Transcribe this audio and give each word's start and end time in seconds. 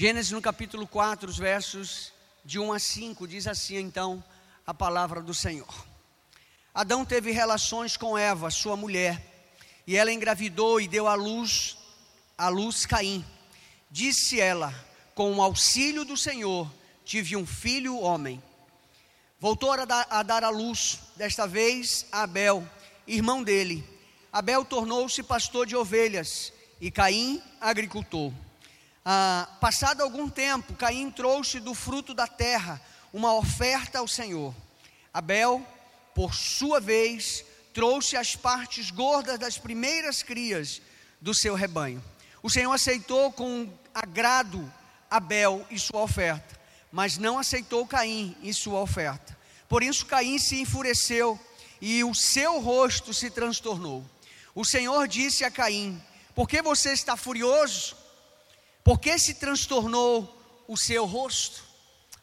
Gênesis 0.00 0.32
no 0.32 0.40
capítulo 0.40 0.86
4, 0.86 1.28
os 1.28 1.36
versos 1.36 2.10
de 2.42 2.58
1 2.58 2.72
a 2.72 2.78
5, 2.78 3.28
diz 3.28 3.46
assim 3.46 3.76
então 3.76 4.24
a 4.66 4.72
palavra 4.72 5.20
do 5.20 5.34
Senhor. 5.34 5.86
Adão 6.72 7.04
teve 7.04 7.32
relações 7.32 7.98
com 7.98 8.16
Eva, 8.16 8.50
sua 8.50 8.78
mulher, 8.78 9.22
e 9.86 9.98
ela 9.98 10.10
engravidou 10.10 10.80
e 10.80 10.88
deu 10.88 11.06
à 11.06 11.12
luz 11.12 11.76
à 12.38 12.48
luz 12.48 12.86
Caim. 12.86 13.22
Disse 13.90 14.40
ela: 14.40 14.74
Com 15.14 15.34
o 15.34 15.42
auxílio 15.42 16.02
do 16.02 16.16
Senhor, 16.16 16.66
tive 17.04 17.36
um 17.36 17.44
filho 17.44 17.98
homem. 17.98 18.42
Voltou 19.38 19.70
a 19.70 19.84
dar, 19.84 20.06
a 20.08 20.22
dar 20.22 20.42
à 20.42 20.48
luz, 20.48 20.98
desta 21.14 21.46
vez 21.46 22.06
a 22.10 22.22
Abel, 22.22 22.66
irmão 23.06 23.42
dele. 23.42 23.84
Abel 24.32 24.64
tornou-se 24.64 25.22
pastor 25.22 25.66
de 25.66 25.76
ovelhas 25.76 26.54
e 26.80 26.90
Caim 26.90 27.42
agricultor. 27.60 28.32
Ah, 29.04 29.48
passado 29.60 30.02
algum 30.02 30.28
tempo, 30.28 30.74
Caim 30.74 31.10
trouxe 31.10 31.58
do 31.58 31.74
fruto 31.74 32.12
da 32.12 32.26
terra 32.26 32.80
uma 33.12 33.34
oferta 33.34 33.98
ao 33.98 34.06
Senhor. 34.06 34.54
Abel, 35.12 35.66
por 36.14 36.34
sua 36.34 36.80
vez, 36.80 37.44
trouxe 37.72 38.16
as 38.16 38.36
partes 38.36 38.90
gordas 38.90 39.38
das 39.38 39.56
primeiras 39.56 40.22
crias 40.22 40.82
do 41.20 41.34
seu 41.34 41.54
rebanho. 41.54 42.02
O 42.42 42.50
Senhor 42.50 42.72
aceitou 42.72 43.32
com 43.32 43.72
agrado 43.94 44.70
Abel 45.10 45.66
e 45.70 45.78
sua 45.78 46.02
oferta, 46.02 46.58
mas 46.92 47.16
não 47.18 47.38
aceitou 47.38 47.86
Caim 47.86 48.36
e 48.42 48.52
sua 48.52 48.80
oferta. 48.80 49.36
Por 49.68 49.82
isso 49.82 50.06
Caim 50.06 50.38
se 50.38 50.60
enfureceu 50.60 51.38
e 51.80 52.04
o 52.04 52.14
seu 52.14 52.60
rosto 52.60 53.14
se 53.14 53.30
transtornou. 53.30 54.04
O 54.54 54.64
Senhor 54.64 55.08
disse 55.08 55.44
a 55.44 55.50
Caim: 55.50 56.00
Por 56.34 56.48
que 56.48 56.60
você 56.60 56.92
está 56.92 57.16
furioso? 57.16 57.96
Por 58.82 58.98
que 58.98 59.18
se 59.18 59.34
transtornou 59.34 60.64
o 60.66 60.76
seu 60.76 61.04
rosto? 61.04 61.62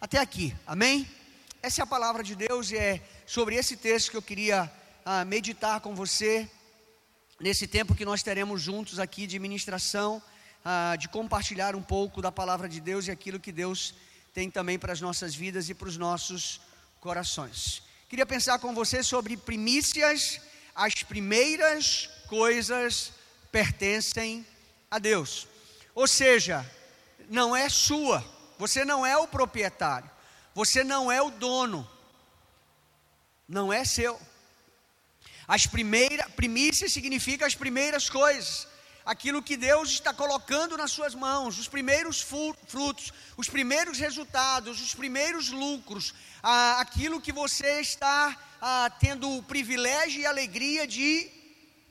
Até 0.01 0.17
aqui, 0.17 0.55
amém? 0.65 1.07
Essa 1.61 1.81
é 1.81 1.83
a 1.83 1.87
palavra 1.87 2.23
de 2.23 2.35
Deus 2.35 2.71
e 2.71 2.77
é 2.77 3.01
sobre 3.27 3.55
esse 3.55 3.77
texto 3.77 4.09
que 4.09 4.17
eu 4.17 4.21
queria 4.21 4.71
ah, 5.05 5.23
meditar 5.23 5.79
com 5.81 5.93
você, 5.93 6.49
nesse 7.39 7.67
tempo 7.67 7.93
que 7.93 8.03
nós 8.03 8.23
teremos 8.23 8.59
juntos 8.59 8.97
aqui 8.97 9.27
de 9.27 9.37
ministração, 9.37 10.21
ah, 10.65 10.95
de 10.99 11.07
compartilhar 11.07 11.75
um 11.75 11.81
pouco 11.81 12.23
da 12.23 12.31
palavra 12.31 12.67
de 12.67 12.81
Deus 12.81 13.07
e 13.07 13.11
aquilo 13.11 13.39
que 13.39 13.51
Deus 13.51 13.93
tem 14.33 14.49
também 14.49 14.79
para 14.79 14.93
as 14.93 15.01
nossas 15.01 15.35
vidas 15.35 15.69
e 15.69 15.75
para 15.75 15.87
os 15.87 15.97
nossos 15.97 16.59
corações. 16.99 17.83
Queria 18.09 18.25
pensar 18.25 18.57
com 18.57 18.73
você 18.73 19.03
sobre 19.03 19.37
primícias, 19.37 20.41
as 20.73 21.03
primeiras 21.03 22.09
coisas 22.27 23.11
pertencem 23.51 24.45
a 24.89 24.97
Deus. 24.97 25.47
Ou 25.97 26.05
seja, 26.05 26.63
não 27.27 27.55
é 27.55 27.67
sua, 27.69 28.23
você 28.59 28.85
não 28.85 29.03
é 29.03 29.17
o 29.17 29.27
proprietário, 29.27 30.07
você 30.53 30.83
não 30.83 31.11
é 31.11 31.19
o 31.23 31.31
dono, 31.31 31.89
não 33.49 33.73
é 33.73 33.83
seu. 33.83 34.21
As 35.47 35.65
primeiras, 35.65 36.31
primícias 36.33 36.93
significa 36.93 37.47
as 37.47 37.55
primeiras 37.55 38.11
coisas, 38.11 38.67
aquilo 39.03 39.41
que 39.41 39.57
Deus 39.57 39.89
está 39.89 40.13
colocando 40.13 40.77
nas 40.77 40.91
suas 40.91 41.15
mãos, 41.15 41.57
os 41.57 41.67
primeiros 41.67 42.21
frutos, 42.21 43.11
os 43.35 43.49
primeiros 43.49 43.97
resultados, 43.97 44.79
os 44.79 44.93
primeiros 44.93 45.49
lucros, 45.49 46.13
aquilo 46.77 47.19
que 47.19 47.31
você 47.31 47.81
está 47.81 48.37
tendo 48.99 49.35
o 49.35 49.41
privilégio 49.41 50.21
e 50.21 50.27
alegria 50.27 50.85
de 50.85 51.27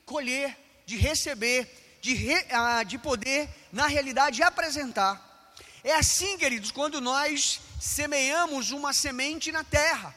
colher, 0.05 0.57
de 0.85 0.95
receber 0.95 1.86
de, 2.01 2.13
re, 2.13 2.45
de 2.85 2.97
poder, 2.97 3.49
na 3.71 3.87
realidade, 3.87 4.43
apresentar. 4.43 5.25
É 5.83 5.95
assim, 5.95 6.37
queridos, 6.37 6.71
quando 6.71 6.99
nós 6.99 7.61
semeamos 7.79 8.71
uma 8.71 8.93
semente 8.93 9.51
na 9.51 9.63
terra. 9.63 10.15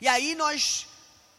E 0.00 0.06
aí 0.06 0.34
nós 0.34 0.86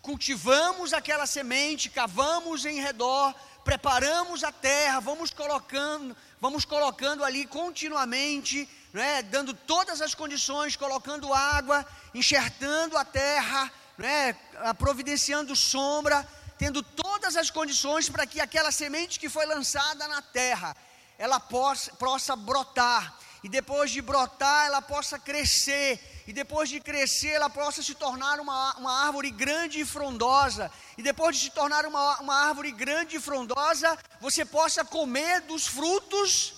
cultivamos 0.02 0.94
aquela 0.94 1.26
semente, 1.26 1.90
cavamos 1.90 2.66
em 2.66 2.80
redor, 2.80 3.34
preparamos 3.64 4.44
a 4.44 4.52
terra, 4.52 5.00
vamos 5.00 5.32
colocando, 5.32 6.16
vamos 6.42 6.66
colocando 6.66 7.24
ali 7.24 7.46
continuamente, 7.46 8.68
né, 8.94 9.22
dando 9.22 9.54
todas 9.54 10.02
as 10.02 10.16
condições, 10.16 10.76
colocando 10.76 11.34
água, 11.34 11.86
enxertando 12.14 12.98
a 12.98 13.06
terra, 13.06 13.72
né, 13.98 14.34
providenciando 14.78 15.56
sombra, 15.56 16.28
tendo 16.60 16.84
todas 16.84 17.38
as 17.38 17.50
condições 17.50 18.10
para 18.10 18.28
que 18.28 18.42
aquela 18.42 18.70
semente 18.70 19.18
que 19.18 19.30
foi 19.30 19.46
lançada 19.46 20.06
na 20.10 20.22
terra, 20.22 20.76
ela 21.18 21.40
possa, 21.40 21.96
possa 21.96 22.36
brotar, 22.36 23.18
e 23.42 23.48
depois 23.48 23.90
de 23.90 24.02
brotar, 24.02 24.66
ela 24.66 24.82
possa 24.82 25.18
crescer, 25.18 26.24
e 26.28 26.34
depois 26.34 26.68
de 26.68 26.82
crescer, 26.82 27.30
ela 27.30 27.50
possa 27.50 27.82
se 27.82 27.96
tornar 27.96 28.42
uma, 28.42 28.76
uma 28.76 29.06
árvore 29.06 29.32
grande 29.32 29.80
e 29.80 29.86
frondosa, 29.86 30.70
e 30.98 31.02
depois 31.02 31.38
de 31.38 31.46
se 31.46 31.52
tornar 31.52 31.86
uma, 31.86 32.20
uma 32.20 32.36
árvore 32.50 32.74
grande 32.74 33.16
e 33.16 33.22
frondosa, 33.22 33.98
você 34.20 34.44
possa 34.44 34.84
comer 34.84 35.40
dos 35.42 35.66
frutos 35.66 36.56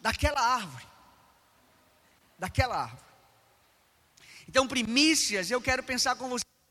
daquela 0.00 0.40
árvore. 0.40 0.86
Daquela 2.38 2.76
árvore. 2.84 3.04
Então, 4.48 4.66
primícias, 4.66 5.50
eu 5.50 5.60
quero 5.60 5.82
pensar 5.82 6.16
com 6.16 6.30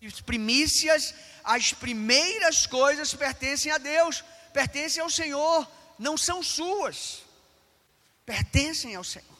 vocês, 0.09 0.21
primícias 0.21 1.13
as 1.43 1.73
primeiras 1.73 2.65
coisas 2.65 3.13
pertencem 3.13 3.71
a 3.71 3.77
Deus, 3.77 4.23
pertencem 4.51 5.01
ao 5.01 5.09
Senhor, 5.09 5.67
não 5.97 6.17
são 6.17 6.41
suas, 6.41 7.23
pertencem 8.25 8.95
ao 8.95 9.03
Senhor. 9.03 9.37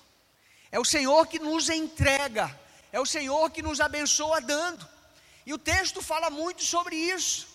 É 0.72 0.80
o 0.80 0.86
Senhor 0.86 1.26
que 1.28 1.40
nos 1.40 1.68
entrega, 1.70 2.58
é 2.92 3.00
o 3.00 3.06
Senhor 3.06 3.50
que 3.50 3.64
nos 3.64 3.82
abençoa 3.82 4.40
dando. 4.40 4.88
E 5.46 5.54
o 5.54 5.58
texto 5.58 6.02
fala 6.02 6.30
muito 6.30 6.64
sobre 6.64 6.96
isso. 6.96 7.48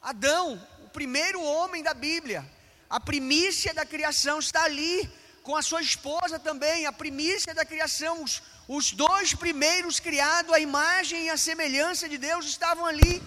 Adão, 0.00 0.64
o 0.84 0.88
primeiro 0.90 1.42
homem 1.42 1.82
da 1.82 1.92
Bíblia, 1.94 2.48
a 2.88 3.00
primícia 3.00 3.74
da 3.74 3.84
criação 3.84 4.38
está 4.38 4.62
ali, 4.62 5.10
com 5.42 5.56
a 5.56 5.62
sua 5.62 5.82
esposa 5.82 6.38
também, 6.38 6.86
a 6.86 6.92
primícia 6.92 7.52
da 7.52 7.64
criação, 7.64 8.22
os, 8.22 8.42
os 8.68 8.92
dois 8.92 9.34
primeiros 9.34 9.98
criados, 9.98 10.52
a 10.52 10.60
imagem 10.60 11.24
e 11.24 11.30
a 11.30 11.38
semelhança 11.38 12.06
de 12.06 12.18
Deus 12.18 12.44
estavam 12.44 12.84
ali. 12.84 13.22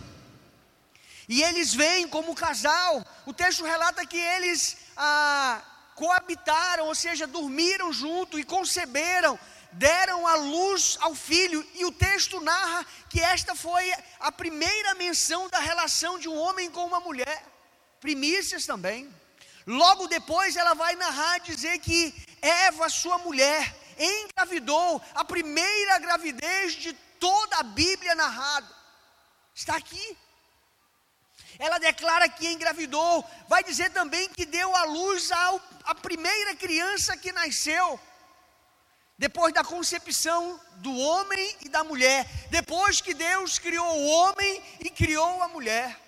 E 1.27 1.41
eles 1.41 1.73
vêm 1.73 2.07
como 2.07 2.35
casal. 2.35 3.03
O 3.25 3.33
texto 3.33 3.63
relata 3.63 4.05
que 4.05 4.17
eles 4.17 4.77
ah, 4.95 5.59
coabitaram, 5.95 6.85
ou 6.85 6.93
seja, 6.93 7.25
dormiram 7.25 7.91
junto 7.91 8.37
e 8.37 8.43
conceberam, 8.43 9.39
deram 9.71 10.27
a 10.27 10.35
luz 10.35 10.97
ao 11.01 11.15
filho. 11.15 11.67
E 11.73 11.85
o 11.85 11.91
texto 11.91 12.39
narra 12.39 12.85
que 13.09 13.19
esta 13.19 13.55
foi 13.55 13.91
a 14.19 14.31
primeira 14.31 14.93
menção 14.93 15.49
da 15.49 15.59
relação 15.59 16.19
de 16.19 16.29
um 16.29 16.37
homem 16.37 16.69
com 16.69 16.85
uma 16.85 16.99
mulher. 16.99 17.43
Primícias 17.99 18.67
também. 18.67 19.11
Logo 19.65 20.07
depois 20.07 20.55
ela 20.55 20.75
vai 20.75 20.95
narrar 20.95 21.39
dizer 21.39 21.79
que 21.79 22.13
Eva, 22.41 22.89
sua 22.89 23.17
mulher, 23.19 23.80
engravidou 23.97 25.01
a 25.13 25.23
primeira 25.23 25.99
gravidez 25.99 26.73
de 26.73 26.93
toda 27.19 27.57
a 27.57 27.63
Bíblia 27.63 28.15
narrada. 28.15 28.67
Está 29.53 29.75
aqui 29.75 30.17
ela 31.61 31.77
declara 31.77 32.27
que 32.27 32.47
engravidou, 32.47 33.23
vai 33.47 33.63
dizer 33.63 33.91
também 33.91 34.27
que 34.29 34.45
deu 34.45 34.75
à 34.75 34.83
luz 34.85 35.31
ao, 35.31 35.61
a 35.83 35.93
primeira 35.93 36.55
criança 36.55 37.15
que 37.15 37.31
nasceu, 37.31 37.99
depois 39.15 39.53
da 39.53 39.63
concepção 39.63 40.59
do 40.77 40.97
homem 40.97 41.55
e 41.61 41.69
da 41.69 41.83
mulher, 41.83 42.25
depois 42.49 42.99
que 42.99 43.13
Deus 43.13 43.59
criou 43.59 43.85
o 43.85 44.07
homem 44.07 44.63
e 44.79 44.89
criou 44.89 45.43
a 45.43 45.47
mulher. 45.49 45.99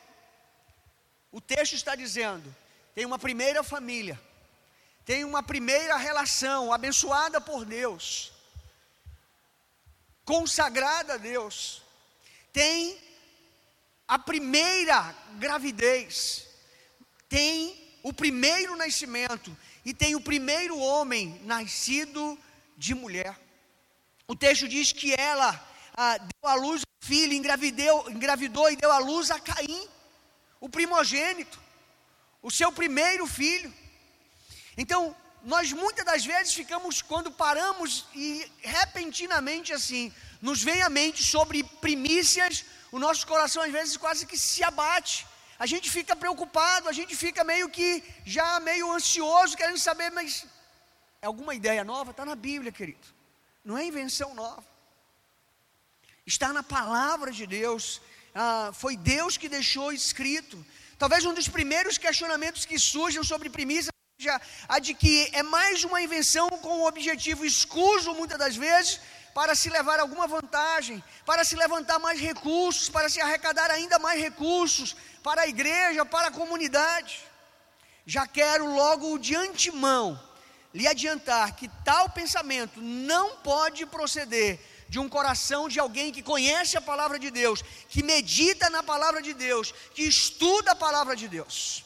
O 1.31 1.39
texto 1.39 1.73
está 1.73 1.95
dizendo: 1.95 2.53
tem 2.95 3.05
uma 3.05 3.19
primeira 3.19 3.63
família, 3.63 4.19
tem 5.05 5.23
uma 5.25 5.43
primeira 5.43 5.97
relação 5.97 6.71
abençoada 6.71 7.41
por 7.41 7.65
Deus, 7.65 8.31
consagrada 10.23 11.15
a 11.15 11.17
Deus, 11.17 11.81
tem 12.53 12.97
a 14.07 14.17
primeira 14.17 15.13
gravidez, 15.37 16.47
tem 17.27 17.97
o 18.01 18.13
primeiro 18.13 18.75
nascimento 18.75 19.55
e 19.83 19.93
tem 19.93 20.15
o 20.15 20.21
primeiro 20.21 20.77
homem 20.77 21.41
nascido 21.43 22.37
de 22.77 22.93
mulher. 22.93 23.37
O 24.27 24.35
texto 24.35 24.67
diz 24.67 24.91
que 24.91 25.13
ela 25.13 25.67
ah, 25.95 26.17
deu 26.17 26.49
à 26.49 26.55
luz 26.55 26.81
um 26.81 27.05
filho, 27.05 27.33
engravidou, 27.33 28.09
engravidou 28.09 28.71
e 28.71 28.75
deu 28.75 28.91
à 28.91 28.99
luz 28.99 29.29
a 29.31 29.39
Caim, 29.39 29.87
o 30.61 30.69
primogênito, 30.69 31.59
o 32.41 32.49
seu 32.49 32.71
primeiro 32.71 33.27
filho. 33.27 33.73
Então, 34.77 35.15
nós 35.43 35.71
muitas 35.71 36.05
das 36.05 36.25
vezes 36.25 36.53
ficamos, 36.53 37.01
quando 37.01 37.31
paramos 37.31 38.05
e 38.15 38.49
repentinamente 38.61 39.73
assim, 39.73 40.11
nos 40.41 40.63
vem 40.63 40.81
à 40.81 40.89
mente 40.89 41.21
sobre 41.21 41.63
primícias 41.81 42.65
o 42.91 42.99
nosso 42.99 43.25
coração 43.25 43.61
às 43.63 43.71
vezes 43.71 43.97
quase 43.97 44.25
que 44.25 44.37
se 44.37 44.63
abate. 44.63 45.25
A 45.59 45.65
gente 45.65 45.89
fica 45.89 46.15
preocupado, 46.15 46.89
a 46.89 46.91
gente 46.91 47.15
fica 47.15 47.43
meio 47.43 47.69
que 47.69 48.03
já 48.25 48.59
meio 48.59 48.91
ansioso, 48.91 49.57
querendo 49.57 49.79
saber, 49.79 50.09
mas 50.11 50.45
é 51.21 51.25
alguma 51.25 51.55
ideia 51.55 51.83
nova? 51.83 52.11
Está 52.11 52.25
na 52.25 52.35
Bíblia, 52.35 52.71
querido. 52.71 53.07
Não 53.63 53.77
é 53.77 53.85
invenção 53.85 54.33
nova. 54.35 54.63
Está 56.25 56.51
na 56.51 56.63
palavra 56.63 57.31
de 57.31 57.45
Deus. 57.45 58.01
Ah, 58.35 58.71
foi 58.73 58.97
Deus 58.97 59.37
que 59.37 59.47
deixou 59.47 59.91
escrito. 59.91 60.65
Talvez 60.97 61.25
um 61.25 61.33
dos 61.33 61.47
primeiros 61.47 61.97
questionamentos 61.97 62.65
que 62.65 62.77
surjam 62.77 63.23
sobre 63.23 63.49
primícia 63.49 63.92
seja 64.23 64.39
a 64.69 64.79
de 64.79 64.93
que 64.93 65.29
é 65.33 65.43
mais 65.43 65.83
uma 65.83 66.01
invenção 66.01 66.49
com 66.49 66.79
um 66.79 66.85
objetivo 66.85 67.45
escuso, 67.45 68.13
muitas 68.13 68.39
das 68.39 68.55
vezes, 68.55 68.99
para 69.33 69.53
se 69.55 69.69
levar 69.69 69.99
alguma 69.99 70.27
vantagem, 70.27 71.03
para 71.25 71.43
se 71.43 71.55
levantar 71.55 71.99
mais 71.99 72.19
recursos, 72.19 72.89
para 72.89 73.09
se 73.09 73.19
arrecadar 73.19 73.69
ainda 73.71 73.99
mais 73.99 74.21
recursos 74.21 74.95
para 75.21 75.41
a 75.41 75.47
igreja, 75.47 76.05
para 76.05 76.27
a 76.27 76.31
comunidade. 76.31 77.21
Já 78.05 78.25
quero 78.27 78.73
logo 78.73 79.17
de 79.17 79.35
antemão 79.35 80.19
lhe 80.73 80.87
adiantar 80.87 81.55
que 81.55 81.67
tal 81.83 82.09
pensamento 82.09 82.81
não 82.81 83.37
pode 83.37 83.85
proceder 83.85 84.59
de 84.87 84.99
um 84.99 85.09
coração 85.09 85.67
de 85.67 85.79
alguém 85.79 86.11
que 86.11 86.21
conhece 86.21 86.77
a 86.77 86.81
palavra 86.81 87.17
de 87.17 87.31
Deus, 87.31 87.63
que 87.89 88.03
medita 88.03 88.69
na 88.69 88.83
palavra 88.83 89.21
de 89.21 89.33
Deus, 89.33 89.73
que 89.95 90.03
estuda 90.03 90.71
a 90.71 90.75
palavra 90.75 91.15
de 91.15 91.27
Deus. 91.27 91.83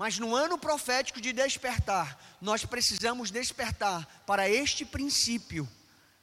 Mas 0.00 0.18
no 0.18 0.34
ano 0.34 0.56
profético 0.56 1.20
de 1.20 1.30
despertar, 1.30 2.18
nós 2.40 2.64
precisamos 2.64 3.30
despertar 3.30 4.06
para 4.24 4.48
este 4.48 4.82
princípio 4.82 5.68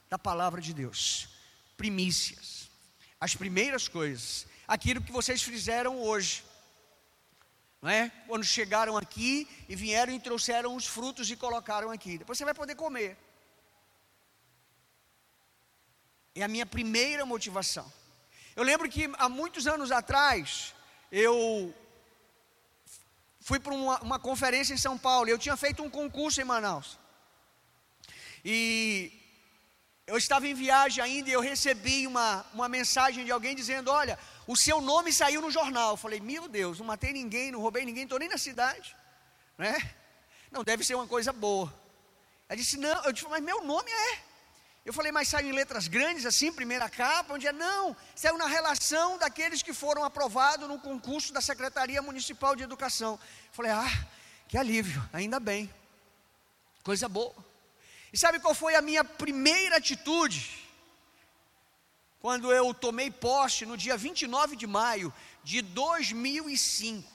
da 0.10 0.18
palavra 0.18 0.60
de 0.60 0.74
Deus. 0.74 1.30
Primícias. 1.78 2.72
As 3.20 3.36
primeiras 3.36 3.88
coisas. 3.88 4.48
Aquilo 4.68 5.00
que 5.00 5.12
vocês 5.12 5.44
fizeram 5.44 6.02
hoje. 6.02 6.44
Não 7.80 7.88
é? 7.88 8.10
Quando 8.26 8.44
chegaram 8.44 8.98
aqui 8.98 9.48
e 9.70 9.76
vieram 9.76 10.12
e 10.12 10.20
trouxeram 10.20 10.76
os 10.76 10.88
frutos 10.88 11.30
e 11.30 11.36
colocaram 11.36 11.92
aqui. 11.92 12.18
Depois 12.18 12.36
você 12.36 12.46
vai 12.46 12.56
poder 12.56 12.74
comer. 12.74 13.16
É 16.34 16.42
a 16.42 16.48
minha 16.48 16.66
primeira 16.66 17.28
motivação. 17.28 17.94
Eu 18.56 18.64
lembro 18.64 18.90
que 18.90 19.08
há 19.20 19.30
muitos 19.30 19.68
anos 19.68 19.92
atrás, 19.92 20.74
eu 21.12 21.72
fui 23.48 23.60
para 23.62 23.74
uma, 23.74 23.98
uma, 24.02 24.20
conferência 24.20 24.74
em 24.74 24.84
São 24.86 24.98
Paulo. 24.98 25.30
Eu 25.30 25.40
tinha 25.40 25.56
feito 25.56 25.82
um 25.82 25.90
concurso 25.90 26.42
em 26.42 26.44
Manaus. 26.44 27.00
E 28.44 29.10
eu 30.06 30.18
estava 30.18 30.46
em 30.46 30.54
viagem 30.54 31.02
ainda 31.02 31.30
e 31.30 31.34
eu 31.34 31.40
recebi 31.40 32.06
uma, 32.06 32.46
uma 32.54 32.68
mensagem 32.68 33.24
de 33.24 33.32
alguém 33.32 33.56
dizendo: 33.56 33.90
Olha, 33.90 34.20
o 34.46 34.56
seu 34.58 34.82
nome 34.82 35.14
saiu 35.14 35.40
no 35.42 35.50
jornal. 35.50 35.92
Eu 35.92 35.98
falei: 36.06 36.20
Meu 36.20 36.50
Deus, 36.50 36.80
não 36.80 36.88
matei 36.88 37.14
ninguém, 37.14 37.50
não 37.52 37.62
roubei 37.62 37.86
ninguém, 37.86 38.04
estou 38.04 38.20
nem 38.20 38.28
na 38.28 38.38
cidade. 38.38 38.94
Né? 39.58 39.76
Não, 40.52 40.62
deve 40.62 40.84
ser 40.84 40.96
uma 40.96 41.08
coisa 41.08 41.32
boa. 41.32 41.74
Ela 42.50 42.58
disse: 42.58 42.76
Não, 42.76 43.06
eu 43.06 43.14
disse, 43.14 43.30
mas 43.30 43.42
meu 43.42 43.64
nome 43.64 43.90
é. 43.90 44.27
Eu 44.88 44.94
falei, 44.94 45.12
mas 45.12 45.28
saiu 45.28 45.50
em 45.50 45.52
letras 45.52 45.90
grandes 45.90 46.26
assim, 46.26 46.50
primeira 46.50 46.90
capa, 46.90 47.34
onde 47.34 47.46
é? 47.46 47.52
Não, 47.52 47.94
saiu 48.16 48.38
na 48.38 48.48
relação 48.48 49.18
daqueles 49.18 49.62
que 49.62 49.74
foram 49.74 50.02
aprovados 50.02 50.66
no 50.66 50.80
concurso 50.80 51.34
da 51.34 51.42
Secretaria 51.42 52.02
Municipal 52.02 52.56
de 52.56 52.64
Educação. 52.64 53.20
Eu 53.48 53.52
falei, 53.52 53.72
ah, 53.74 54.08
que 54.48 54.58
alívio, 54.58 55.04
ainda 55.12 55.42
bem. 55.42 55.70
Coisa 56.86 57.10
boa. 57.10 57.36
E 58.14 58.18
sabe 58.18 58.40
qual 58.40 58.56
foi 58.56 58.76
a 58.76 58.82
minha 58.82 59.04
primeira 59.04 59.76
atitude? 59.76 60.66
Quando 62.22 62.50
eu 62.54 62.74
tomei 62.74 63.12
posse 63.12 63.66
no 63.66 63.76
dia 63.76 63.98
29 63.98 64.56
de 64.56 64.66
maio 64.66 65.14
de 65.44 65.62
2005. 65.62 67.12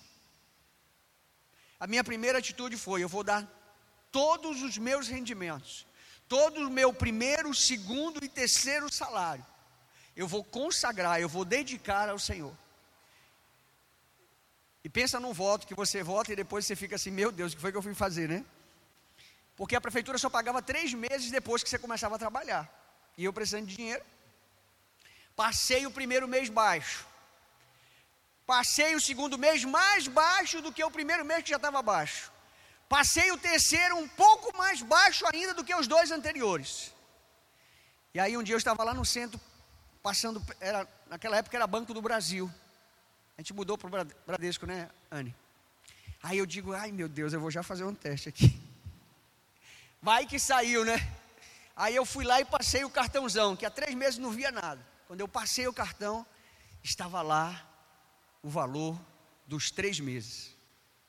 A 1.81 1.87
minha 1.87 2.05
primeira 2.05 2.39
atitude 2.39 2.77
foi: 2.77 3.03
eu 3.03 3.09
vou 3.09 3.25
dar 3.25 3.49
todos 4.11 4.63
os 4.63 4.77
meus 4.77 5.09
rendimentos, 5.09 5.87
todo 6.33 6.67
o 6.67 6.71
meu 6.71 6.95
primeiro, 6.95 7.55
segundo 7.55 8.25
e 8.25 8.27
terceiro 8.27 8.91
salário, 8.91 9.45
eu 10.17 10.27
vou 10.27 10.43
consagrar, 10.43 11.21
eu 11.21 11.29
vou 11.29 11.45
dedicar 11.45 12.09
ao 12.09 12.19
Senhor. 12.19 12.57
E 14.83 14.89
pensa 14.89 15.21
num 15.21 15.35
voto 15.35 15.67
que 15.67 15.75
você 15.75 16.03
vota 16.03 16.33
e 16.33 16.37
depois 16.37 16.65
você 16.65 16.75
fica 16.75 16.97
assim: 16.97 17.11
meu 17.11 17.31
Deus, 17.31 17.53
o 17.53 17.57
que 17.57 17.61
foi 17.61 17.71
que 17.71 17.77
eu 17.77 17.83
fui 17.83 17.93
fazer, 17.93 18.31
né? 18.31 18.43
Porque 19.55 19.77
a 19.77 19.81
prefeitura 19.81 20.17
só 20.17 20.31
pagava 20.31 20.63
três 20.63 20.95
meses 20.95 21.31
depois 21.31 21.63
que 21.63 21.69
você 21.69 21.79
começava 21.79 22.15
a 22.17 22.19
trabalhar. 22.19 22.65
E 23.19 23.27
eu 23.27 23.33
precisando 23.35 23.67
de 23.67 23.77
dinheiro. 23.77 24.05
Passei 25.37 25.85
o 25.85 25.91
primeiro 25.91 26.27
mês 26.27 26.49
baixo. 26.49 27.07
Passei 28.47 28.95
o 28.95 29.01
segundo 29.03 29.37
mês 29.37 29.67
mais 29.67 30.09
baixo 30.09 30.63
do 30.63 30.73
que 30.73 30.83
o 30.83 30.91
primeiro 30.91 31.27
mês 31.27 31.43
que 31.43 31.51
já 31.51 31.57
estava 31.57 31.83
baixo. 31.83 32.32
Passei 32.93 33.33
o 33.33 33.39
terceiro 33.39 33.97
um 33.97 34.07
pouco 34.07 34.55
mais 34.55 34.83
baixo 34.83 35.25
ainda 35.33 35.55
do 35.55 35.65
que 35.65 35.75
os 35.75 35.87
dois 35.87 36.11
anteriores. 36.11 36.93
E 38.13 38.21
aí 38.21 38.37
um 38.37 38.43
dia 38.43 38.55
eu 38.55 38.59
estava 38.59 38.85
lá 38.85 38.93
no 38.93 39.03
centro, 39.03 39.41
passando, 40.03 40.45
era, 40.61 40.87
naquela 41.09 41.39
época 41.39 41.57
era 41.57 41.67
Banco 41.67 41.95
do 41.95 42.03
Brasil. 42.03 42.53
A 43.39 43.41
gente 43.41 43.55
mudou 43.55 43.79
para 43.79 43.87
o 43.87 44.07
Bradesco, 44.27 44.67
né, 44.67 44.91
Anne? 45.11 45.35
Aí 46.23 46.37
eu 46.37 46.45
digo, 46.45 46.75
ai 46.75 46.93
meu 46.93 47.09
Deus, 47.09 47.33
eu 47.33 47.41
vou 47.41 47.51
já 47.51 47.63
fazer 47.63 47.85
um 47.85 47.95
teste 47.95 48.29
aqui. 48.29 48.61
Vai 50.03 50.27
que 50.27 50.39
saiu, 50.39 50.85
né? 50.85 50.99
Aí 51.75 51.97
eu 51.97 52.05
fui 52.05 52.27
lá 52.27 52.43
e 52.43 52.45
passei 52.45 52.85
o 52.85 52.91
cartãozão, 52.91 53.57
que 53.57 53.65
há 53.65 53.71
três 53.71 53.95
meses 53.95 54.19
não 54.19 54.31
via 54.31 54.51
nada. 54.51 54.87
Quando 55.07 55.21
eu 55.21 55.29
passei 55.29 55.67
o 55.67 55.73
cartão, 55.73 56.27
estava 56.85 57.23
lá 57.23 57.67
o 58.43 58.51
valor 58.51 59.01
dos 59.47 59.71
três 59.71 59.99
meses. 59.99 60.55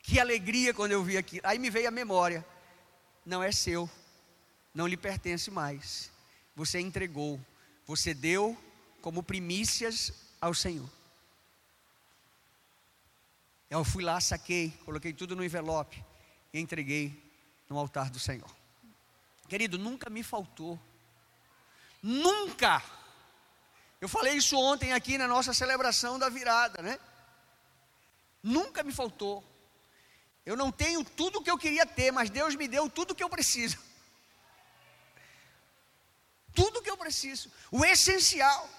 Que 0.04 0.20
alegria 0.20 0.74
quando 0.74 0.92
eu 0.92 1.02
vi 1.02 1.18
aqui. 1.18 1.40
Aí 1.44 1.58
me 1.58 1.70
veio 1.70 1.88
a 1.88 1.92
memória: 1.92 2.46
não 3.26 3.42
é 3.42 3.52
seu, 3.52 3.90
não 4.74 4.86
lhe 4.86 4.98
pertence 4.98 5.50
mais. 5.50 6.12
Você 6.56 6.80
entregou, 6.80 7.40
você 7.88 8.14
deu 8.14 8.56
como 9.02 9.24
primícias 9.24 10.14
ao 10.40 10.54
Senhor. 10.54 10.90
Eu 13.70 13.84
fui 13.84 14.04
lá, 14.04 14.20
saquei, 14.22 14.72
coloquei 14.86 15.14
tudo 15.14 15.36
no 15.36 15.44
envelope 15.44 16.04
e 16.54 16.60
entreguei 16.60 17.20
no 17.68 17.80
altar 17.80 18.10
do 18.10 18.20
Senhor. 18.20 18.50
Querido, 19.48 19.80
nunca 19.80 20.10
me 20.10 20.22
faltou. 20.22 20.80
Nunca. 22.02 22.84
Eu 24.02 24.10
falei 24.10 24.34
isso 24.36 24.58
ontem 24.58 24.92
aqui 24.92 25.18
na 25.18 25.28
nossa 25.28 25.54
celebração 25.54 26.20
da 26.20 26.28
virada, 26.28 26.82
né? 26.82 27.00
Nunca 28.44 28.84
me 28.84 28.92
faltou. 28.92 29.44
Eu 30.46 30.58
não 30.58 30.72
tenho 30.72 31.04
tudo 31.04 31.40
o 31.40 31.44
que 31.44 31.52
eu 31.52 31.58
queria 31.58 31.86
ter, 31.86 32.12
mas 32.12 32.30
Deus 32.30 32.56
me 32.56 32.68
deu 32.68 32.90
tudo 32.90 33.12
o 33.12 33.16
que 33.16 33.24
eu 33.24 33.30
preciso. 33.30 33.78
Tudo 36.54 36.80
o 36.80 36.82
que 36.84 36.90
eu 36.90 36.98
preciso. 36.98 37.52
O 37.72 37.84
essencial. 37.84 38.70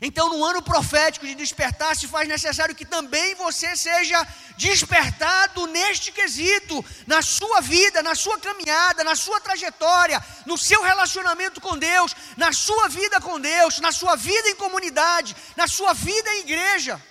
Então, 0.00 0.28
no 0.28 0.44
ano 0.44 0.62
profético 0.62 1.26
de 1.26 1.34
despertar, 1.34 1.96
se 1.96 2.06
faz 2.06 2.28
necessário 2.28 2.74
que 2.74 2.84
também 2.84 3.34
você 3.34 3.74
seja 3.74 4.26
despertado 4.56 5.66
neste 5.66 6.12
quesito, 6.12 6.84
na 7.06 7.20
sua 7.20 7.60
vida, 7.60 8.02
na 8.02 8.14
sua 8.14 8.38
caminhada, 8.38 9.02
na 9.02 9.16
sua 9.16 9.40
trajetória, 9.40 10.24
no 10.46 10.56
seu 10.56 10.82
relacionamento 10.82 11.60
com 11.60 11.76
Deus, 11.76 12.14
na 12.36 12.52
sua 12.52 12.88
vida 12.88 13.20
com 13.20 13.40
Deus, 13.40 13.80
na 13.80 13.90
sua 13.90 14.14
vida 14.14 14.48
em 14.50 14.54
comunidade, 14.54 15.34
na 15.56 15.66
sua 15.66 15.92
vida 15.94 16.32
em 16.34 16.40
igreja. 16.40 17.02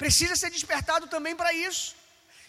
Precisa 0.00 0.34
ser 0.34 0.50
despertado 0.50 1.06
também 1.14 1.36
para 1.36 1.52
isso. 1.52 1.94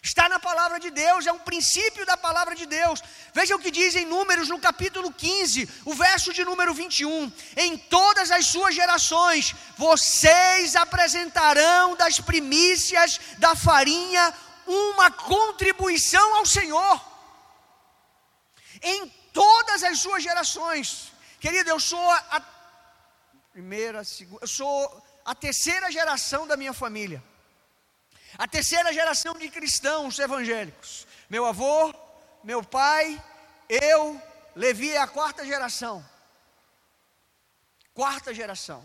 Está 0.02 0.26
na 0.26 0.38
palavra 0.40 0.80
de 0.84 0.90
Deus, 0.90 1.26
é 1.26 1.32
um 1.32 1.38
princípio 1.38 2.04
da 2.10 2.16
palavra 2.16 2.54
de 2.60 2.64
Deus. 2.64 3.02
Veja 3.34 3.54
o 3.54 3.58
que 3.58 3.70
diz 3.70 3.94
em 3.94 4.06
Números, 4.06 4.48
no 4.48 4.58
capítulo 4.58 5.12
15, 5.12 5.68
o 5.84 5.92
verso 5.92 6.32
de 6.32 6.46
número 6.46 6.72
21. 6.72 7.30
Em 7.64 7.76
todas 7.76 8.30
as 8.30 8.46
suas 8.46 8.74
gerações, 8.74 9.54
vocês 9.76 10.74
apresentarão 10.76 11.94
das 11.94 12.18
primícias 12.18 13.20
da 13.36 13.54
farinha 13.54 14.24
uma 14.66 15.10
contribuição 15.10 16.36
ao 16.36 16.46
Senhor. 16.46 16.96
Em 18.82 19.06
todas 19.40 19.82
as 19.82 19.98
suas 19.98 20.22
gerações. 20.22 21.12
Querido, 21.38 21.68
eu 21.68 21.78
sou 21.78 22.10
a 22.36 22.42
primeira, 23.52 24.02
segunda, 24.04 24.42
eu 24.42 24.48
sou 24.48 25.04
a 25.22 25.34
terceira 25.34 25.92
geração 25.92 26.46
da 26.46 26.56
minha 26.56 26.72
família 26.72 27.22
a 28.38 28.48
terceira 28.48 28.92
geração 28.92 29.34
de 29.34 29.48
cristãos 29.48 30.18
evangélicos. 30.18 31.06
Meu 31.28 31.46
avô, 31.46 31.94
meu 32.42 32.62
pai, 32.62 33.22
eu, 33.68 34.20
Levi 34.54 34.90
é 34.90 34.98
a 34.98 35.06
quarta 35.06 35.44
geração. 35.44 36.04
Quarta 37.94 38.32
geração. 38.34 38.82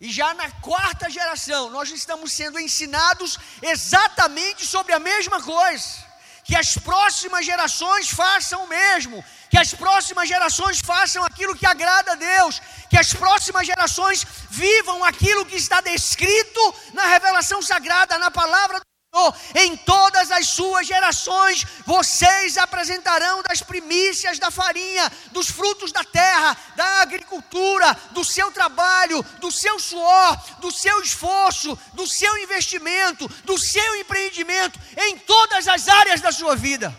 E 0.00 0.12
já 0.12 0.34
na 0.34 0.50
quarta 0.60 1.08
geração, 1.08 1.70
nós 1.70 1.90
estamos 1.90 2.32
sendo 2.32 2.58
ensinados 2.58 3.38
exatamente 3.62 4.66
sobre 4.66 4.92
a 4.92 4.98
mesma 4.98 5.42
coisa. 5.42 6.04
Que 6.46 6.56
as 6.56 6.78
próximas 6.78 7.44
gerações 7.44 8.08
façam 8.08 8.64
o 8.64 8.68
mesmo, 8.68 9.24
que 9.50 9.58
as 9.58 9.72
próximas 9.74 10.28
gerações 10.28 10.80
façam 10.80 11.24
aquilo 11.24 11.56
que 11.56 11.66
agrada 11.66 12.12
a 12.12 12.14
Deus, 12.14 12.60
que 12.90 12.98
as 12.98 13.12
próximas 13.12 13.66
gerações 13.66 14.26
vivam 14.50 15.04
aquilo 15.04 15.44
que 15.44 15.56
está 15.56 15.80
descrito 15.80 16.74
na 16.92 17.06
revelação 17.06 17.60
sagrada, 17.60 18.18
na 18.18 18.30
palavra 18.30 18.78
do 18.80 18.95
em 19.54 19.76
todas 19.76 20.30
as 20.30 20.48
suas 20.48 20.86
gerações 20.86 21.66
vocês 21.84 22.56
apresentarão 22.58 23.42
das 23.42 23.62
primícias 23.62 24.38
da 24.38 24.50
farinha, 24.50 25.10
dos 25.32 25.48
frutos 25.48 25.92
da 25.92 26.04
terra, 26.04 26.56
da 26.74 27.02
agricultura, 27.02 27.94
do 28.12 28.24
seu 28.24 28.50
trabalho, 28.50 29.22
do 29.40 29.50
seu 29.50 29.78
suor, 29.78 30.36
do 30.60 30.70
seu 30.70 31.00
esforço, 31.00 31.78
do 31.94 32.06
seu 32.06 32.36
investimento, 32.38 33.28
do 33.44 33.58
seu 33.58 33.96
empreendimento, 33.96 34.78
em 34.96 35.18
todas 35.18 35.68
as 35.68 35.88
áreas 35.88 36.20
da 36.20 36.32
sua 36.32 36.54
vida. 36.54 36.94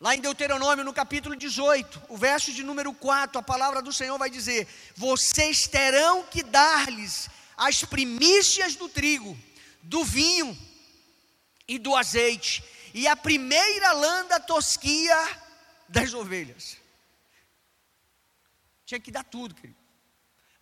Lá 0.00 0.14
em 0.14 0.20
Deuteronômio, 0.20 0.84
no 0.84 0.92
capítulo 0.92 1.34
18, 1.34 2.02
o 2.08 2.16
verso 2.16 2.52
de 2.52 2.62
número 2.62 2.92
4, 2.92 3.40
a 3.40 3.42
palavra 3.42 3.82
do 3.82 3.92
Senhor 3.92 4.16
vai 4.16 4.30
dizer: 4.30 4.68
Vocês 4.96 5.66
terão 5.66 6.22
que 6.22 6.40
dar-lhes 6.44 7.28
as 7.56 7.84
primícias 7.84 8.76
do 8.76 8.88
trigo 8.88 9.36
do 9.88 10.04
vinho 10.04 10.56
e 11.66 11.78
do 11.78 11.96
azeite, 11.96 12.62
e 12.92 13.08
a 13.08 13.16
primeira 13.16 13.92
lã 13.92 14.26
da 14.26 14.38
tosquia 14.38 15.16
das 15.88 16.12
ovelhas. 16.12 16.76
Tinha 18.84 19.00
que 19.00 19.10
dar 19.10 19.24
tudo, 19.24 19.54
querido. 19.54 19.78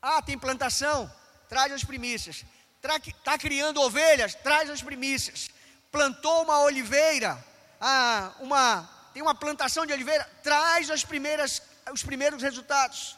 Ah, 0.00 0.22
tem 0.22 0.38
plantação? 0.38 1.12
Traz 1.48 1.72
as 1.72 1.82
primícias. 1.82 2.44
Está 2.80 3.36
criando 3.36 3.80
ovelhas? 3.80 4.34
Traz 4.36 4.70
as 4.70 4.80
primícias. 4.80 5.50
Plantou 5.90 6.44
uma 6.44 6.60
oliveira? 6.60 7.44
Ah, 7.80 8.32
uma, 8.38 8.88
tem 9.12 9.22
uma 9.22 9.34
plantação 9.34 9.84
de 9.84 9.92
oliveira? 9.92 10.24
Traz 10.42 10.88
as 10.88 11.04
primeiras, 11.04 11.60
os 11.92 12.04
primeiros 12.04 12.42
resultados. 12.42 13.16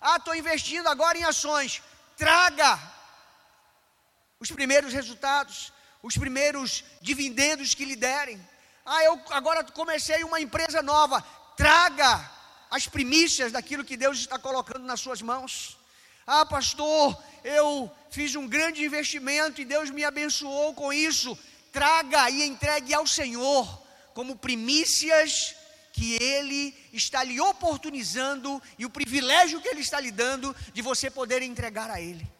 Ah, 0.00 0.16
estou 0.16 0.34
investindo 0.34 0.88
agora 0.88 1.16
em 1.16 1.24
ações. 1.24 1.80
Traga 2.16 2.93
os 4.44 4.50
primeiros 4.50 4.92
resultados, 4.92 5.72
os 6.02 6.18
primeiros 6.18 6.84
dividendos 7.00 7.74
que 7.74 7.86
lhe 7.86 7.96
derem. 7.96 8.38
Ah, 8.84 9.02
eu 9.02 9.18
agora 9.30 9.64
comecei 9.64 10.22
uma 10.22 10.38
empresa 10.38 10.82
nova. 10.82 11.22
Traga 11.56 12.30
as 12.70 12.86
primícias 12.86 13.52
daquilo 13.52 13.84
que 13.84 13.96
Deus 13.96 14.18
está 14.18 14.38
colocando 14.38 14.84
nas 14.84 15.00
suas 15.00 15.22
mãos. 15.22 15.78
Ah, 16.26 16.44
pastor, 16.44 17.18
eu 17.42 17.90
fiz 18.10 18.34
um 18.34 18.46
grande 18.46 18.84
investimento 18.84 19.62
e 19.62 19.64
Deus 19.64 19.88
me 19.88 20.04
abençoou 20.04 20.74
com 20.74 20.92
isso. 20.92 21.38
Traga 21.72 22.28
e 22.28 22.42
entregue 22.42 22.92
ao 22.92 23.06
Senhor 23.06 23.64
como 24.12 24.36
primícias 24.36 25.54
que 25.90 26.22
Ele 26.22 26.76
está 26.92 27.24
lhe 27.24 27.40
oportunizando 27.40 28.62
e 28.78 28.84
o 28.84 28.90
privilégio 28.90 29.60
que 29.62 29.68
Ele 29.68 29.80
está 29.80 29.98
lhe 30.00 30.10
dando 30.10 30.54
de 30.74 30.82
você 30.82 31.10
poder 31.10 31.40
entregar 31.40 31.88
a 31.88 31.98
Ele. 31.98 32.30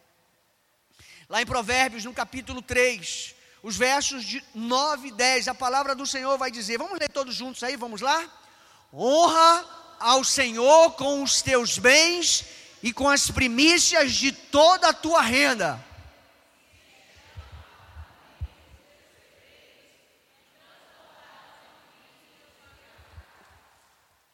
Lá 1.27 1.41
em 1.41 1.45
Provérbios, 1.45 2.05
no 2.05 2.13
capítulo 2.13 2.61
3, 2.61 3.35
os 3.63 3.75
versos 3.75 4.23
de 4.23 4.43
9 4.53 5.07
e 5.07 5.11
10, 5.11 5.47
a 5.47 5.55
palavra 5.55 5.95
do 5.95 6.05
Senhor 6.05 6.37
vai 6.37 6.51
dizer: 6.51 6.77
vamos 6.77 6.99
ler 6.99 7.09
todos 7.09 7.33
juntos 7.33 7.63
aí, 7.63 7.75
vamos 7.75 8.01
lá? 8.01 8.29
Honra 8.93 9.65
ao 9.99 10.23
Senhor 10.23 10.91
com 10.91 11.23
os 11.23 11.41
teus 11.41 11.79
bens 11.79 12.45
e 12.83 12.93
com 12.93 13.09
as 13.09 13.31
primícias 13.31 14.13
de 14.13 14.31
toda 14.31 14.89
a 14.89 14.93
tua 14.93 15.21
renda. 15.21 15.83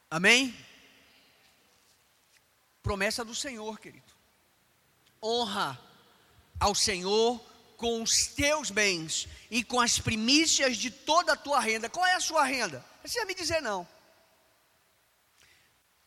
Amém? 0.09 0.53
Promessa 2.83 3.23
do 3.23 3.33
Senhor, 3.33 3.79
querido. 3.79 4.11
Honra 5.23 5.79
ao 6.61 6.75
Senhor 6.75 7.43
com 7.75 8.03
os 8.03 8.27
teus 8.27 8.69
bens 8.69 9.27
e 9.49 9.63
com 9.63 9.81
as 9.81 9.97
primícias 9.97 10.77
de 10.77 10.91
toda 10.91 11.33
a 11.33 11.35
tua 11.35 11.59
renda. 11.59 11.89
Qual 11.89 12.05
é 12.05 12.13
a 12.13 12.19
sua 12.19 12.43
renda? 12.43 12.77
Não 12.77 12.99
precisa 13.01 13.25
me 13.25 13.33
dizer 13.33 13.61
não. 13.63 13.87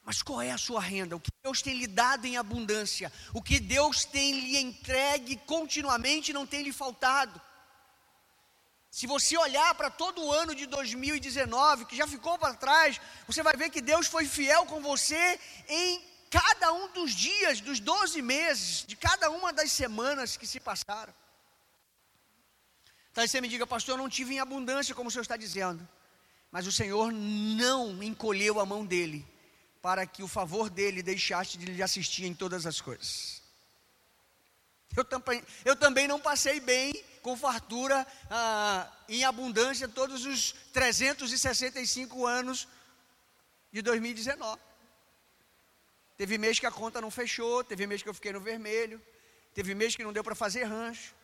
Mas 0.05 0.23
qual 0.23 0.41
é 0.41 0.53
a 0.53 0.59
sua 0.59 0.81
renda? 0.81 1.17
O 1.17 1.21
que 1.21 1.33
Deus 1.43 1.61
tem 1.61 1.75
lhe 1.75 1.89
dado 1.89 2.25
em 2.27 2.37
abundância? 2.37 3.13
O 3.33 3.43
que 3.43 3.59
Deus 3.59 4.05
tem 4.05 4.39
lhe 4.39 4.59
entregue 4.59 5.37
continuamente 5.39 6.33
não 6.33 6.47
tem 6.47 6.63
lhe 6.63 6.73
faltado? 6.73 7.41
Se 8.89 9.09
você 9.09 9.37
olhar 9.37 9.75
para 9.75 9.91
todo 9.91 10.23
o 10.23 10.31
ano 10.31 10.55
de 10.55 10.67
2019, 10.67 11.87
que 11.87 11.97
já 11.97 12.07
ficou 12.07 12.39
para 12.39 12.55
trás, 12.55 13.01
você 13.27 13.43
vai 13.43 13.57
ver 13.57 13.71
que 13.71 13.81
Deus 13.81 14.07
foi 14.07 14.25
fiel 14.25 14.67
com 14.67 14.81
você 14.81 15.41
em 15.69 16.13
cada 16.35 16.73
um 16.73 16.88
dos 16.88 17.12
dias, 17.12 17.61
dos 17.61 17.79
12 17.79 18.21
meses, 18.21 18.85
de 18.85 18.97
cada 18.97 19.31
uma 19.31 19.53
das 19.53 19.71
semanas 19.71 20.37
que 20.37 20.49
se 20.49 20.59
passaram. 20.59 21.14
Talvez 23.12 23.31
você 23.31 23.41
me 23.41 23.47
diga, 23.47 23.64
pastor, 23.64 23.93
eu 23.95 24.03
não 24.03 24.09
tive 24.09 24.35
em 24.35 24.41
abundância, 24.41 24.97
como 24.97 25.09
o 25.09 25.12
senhor 25.12 25.23
está 25.23 25.37
dizendo. 25.37 25.88
Mas 26.50 26.67
o 26.67 26.73
Senhor 26.73 27.12
não 27.12 28.03
encolheu 28.03 28.59
a 28.59 28.67
mão 28.67 28.85
dele, 28.85 29.25
para 29.81 30.07
que 30.07 30.23
o 30.23 30.29
favor 30.29 30.69
dele 30.69 31.03
deixasse 31.03 31.57
de 31.57 31.67
lhe 31.67 31.83
assistir 31.83 32.25
em 32.25 32.35
todas 32.35 32.67
as 32.67 32.81
coisas. 32.81 33.43
Eu 34.97 35.05
também, 35.05 35.43
eu 35.64 35.76
também 35.76 36.09
não 36.09 36.21
passei 36.21 36.59
bem 36.59 36.93
com 37.23 37.37
fartura 37.37 38.07
ah, 38.31 38.91
em 39.09 39.25
abundância 39.25 39.88
todos 39.88 40.25
os 40.25 40.53
365 40.73 42.26
anos 42.26 42.69
de 43.73 43.83
2019. 43.83 44.61
Teve 46.16 46.38
mês 46.38 46.61
que 46.61 46.66
a 46.66 46.71
conta 46.71 47.00
não 47.00 47.11
fechou, 47.11 47.64
teve 47.64 47.87
mês 47.87 48.02
que 48.02 48.09
eu 48.09 48.14
fiquei 48.14 48.33
no 48.33 48.40
vermelho, 48.40 49.02
teve 49.52 49.75
mês 49.75 49.97
que 49.97 50.04
não 50.04 50.12
deu 50.12 50.23
para 50.23 50.35
fazer 50.35 50.64
rancho, 50.64 51.14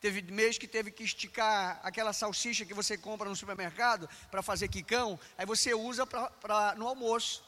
teve 0.00 0.22
mês 0.22 0.56
que 0.56 0.68
teve 0.68 0.90
que 0.90 1.02
esticar 1.02 1.80
aquela 1.82 2.12
salsicha 2.12 2.64
que 2.64 2.72
você 2.72 2.96
compra 2.96 3.28
no 3.28 3.34
supermercado 3.34 4.08
para 4.30 4.42
fazer 4.42 4.68
quicão, 4.68 5.18
aí 5.36 5.44
você 5.44 5.74
usa 5.74 6.06
pra, 6.06 6.30
pra 6.30 6.74
no 6.76 6.86
almoço. 6.86 7.44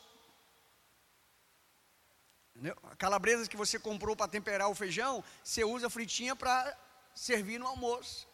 Entendeu? 2.50 2.76
A 2.90 2.96
calabresa 2.96 3.48
que 3.48 3.56
você 3.56 3.78
comprou 3.78 4.14
para 4.14 4.28
temperar 4.28 4.68
o 4.68 4.74
feijão, 4.74 5.24
você 5.42 5.64
usa 5.64 5.88
fritinha 5.88 6.34
para 6.36 6.76
servir 7.14 7.58
no 7.58 7.66
almoço. 7.66 8.28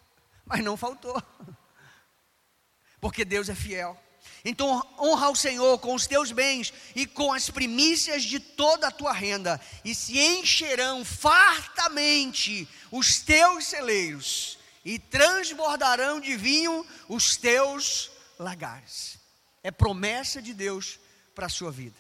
Mas 0.44 0.64
não 0.64 0.76
faltou. 0.76 1.22
Porque 3.00 3.24
Deus 3.24 3.48
é 3.48 3.54
fiel. 3.54 3.98
Então 4.44 4.86
honra 4.98 5.30
o 5.30 5.36
Senhor 5.36 5.78
com 5.78 5.94
os 5.94 6.06
teus 6.06 6.32
bens 6.32 6.72
e 6.94 7.06
com 7.06 7.32
as 7.32 7.50
primícias 7.50 8.22
de 8.22 8.38
toda 8.38 8.88
a 8.88 8.90
tua 8.90 9.12
renda, 9.12 9.60
e 9.84 9.94
se 9.94 10.18
encherão 10.18 11.04
fartamente 11.04 12.68
os 12.90 13.20
teus 13.20 13.66
celeiros, 13.66 14.58
e 14.84 14.98
transbordarão 14.98 16.20
de 16.20 16.36
vinho 16.36 16.86
os 17.08 17.36
teus 17.36 18.10
lagares. 18.38 19.18
É 19.62 19.70
promessa 19.70 20.40
de 20.40 20.54
Deus 20.54 20.98
para 21.34 21.46
a 21.46 21.50
sua 21.50 21.70
vida. 21.70 21.98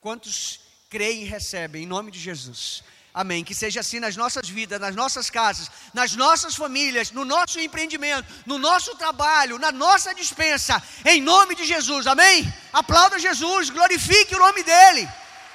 Quantos 0.00 0.60
creem 0.88 1.22
e 1.22 1.26
recebem 1.26 1.84
em 1.84 1.86
nome 1.86 2.10
de 2.10 2.18
Jesus? 2.18 2.82
Amém. 3.14 3.44
Que 3.44 3.54
seja 3.54 3.80
assim 3.80 4.00
nas 4.00 4.16
nossas 4.16 4.48
vidas, 4.48 4.80
nas 4.80 4.96
nossas 4.96 5.28
casas, 5.28 5.70
nas 5.92 6.14
nossas 6.16 6.54
famílias, 6.54 7.10
no 7.10 7.24
nosso 7.24 7.60
empreendimento, 7.60 8.26
no 8.46 8.58
nosso 8.58 8.96
trabalho, 8.96 9.58
na 9.58 9.70
nossa 9.70 10.14
dispensa, 10.14 10.82
em 11.04 11.20
nome 11.20 11.54
de 11.54 11.64
Jesus. 11.64 12.06
Amém? 12.06 12.52
Aplauda 12.72 13.18
Jesus, 13.18 13.68
glorifique 13.68 14.34
o 14.34 14.38
nome 14.38 14.62
dEle, 14.62 15.06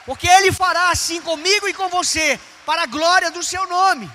porque 0.06 0.28
Ele 0.28 0.52
fará 0.52 0.92
assim 0.92 1.20
comigo 1.20 1.68
e 1.68 1.74
com 1.74 1.90
você, 1.90 2.40
para 2.64 2.84
a 2.84 2.86
glória 2.86 3.32
do 3.32 3.42
Seu 3.42 3.68
nome. 3.68 4.10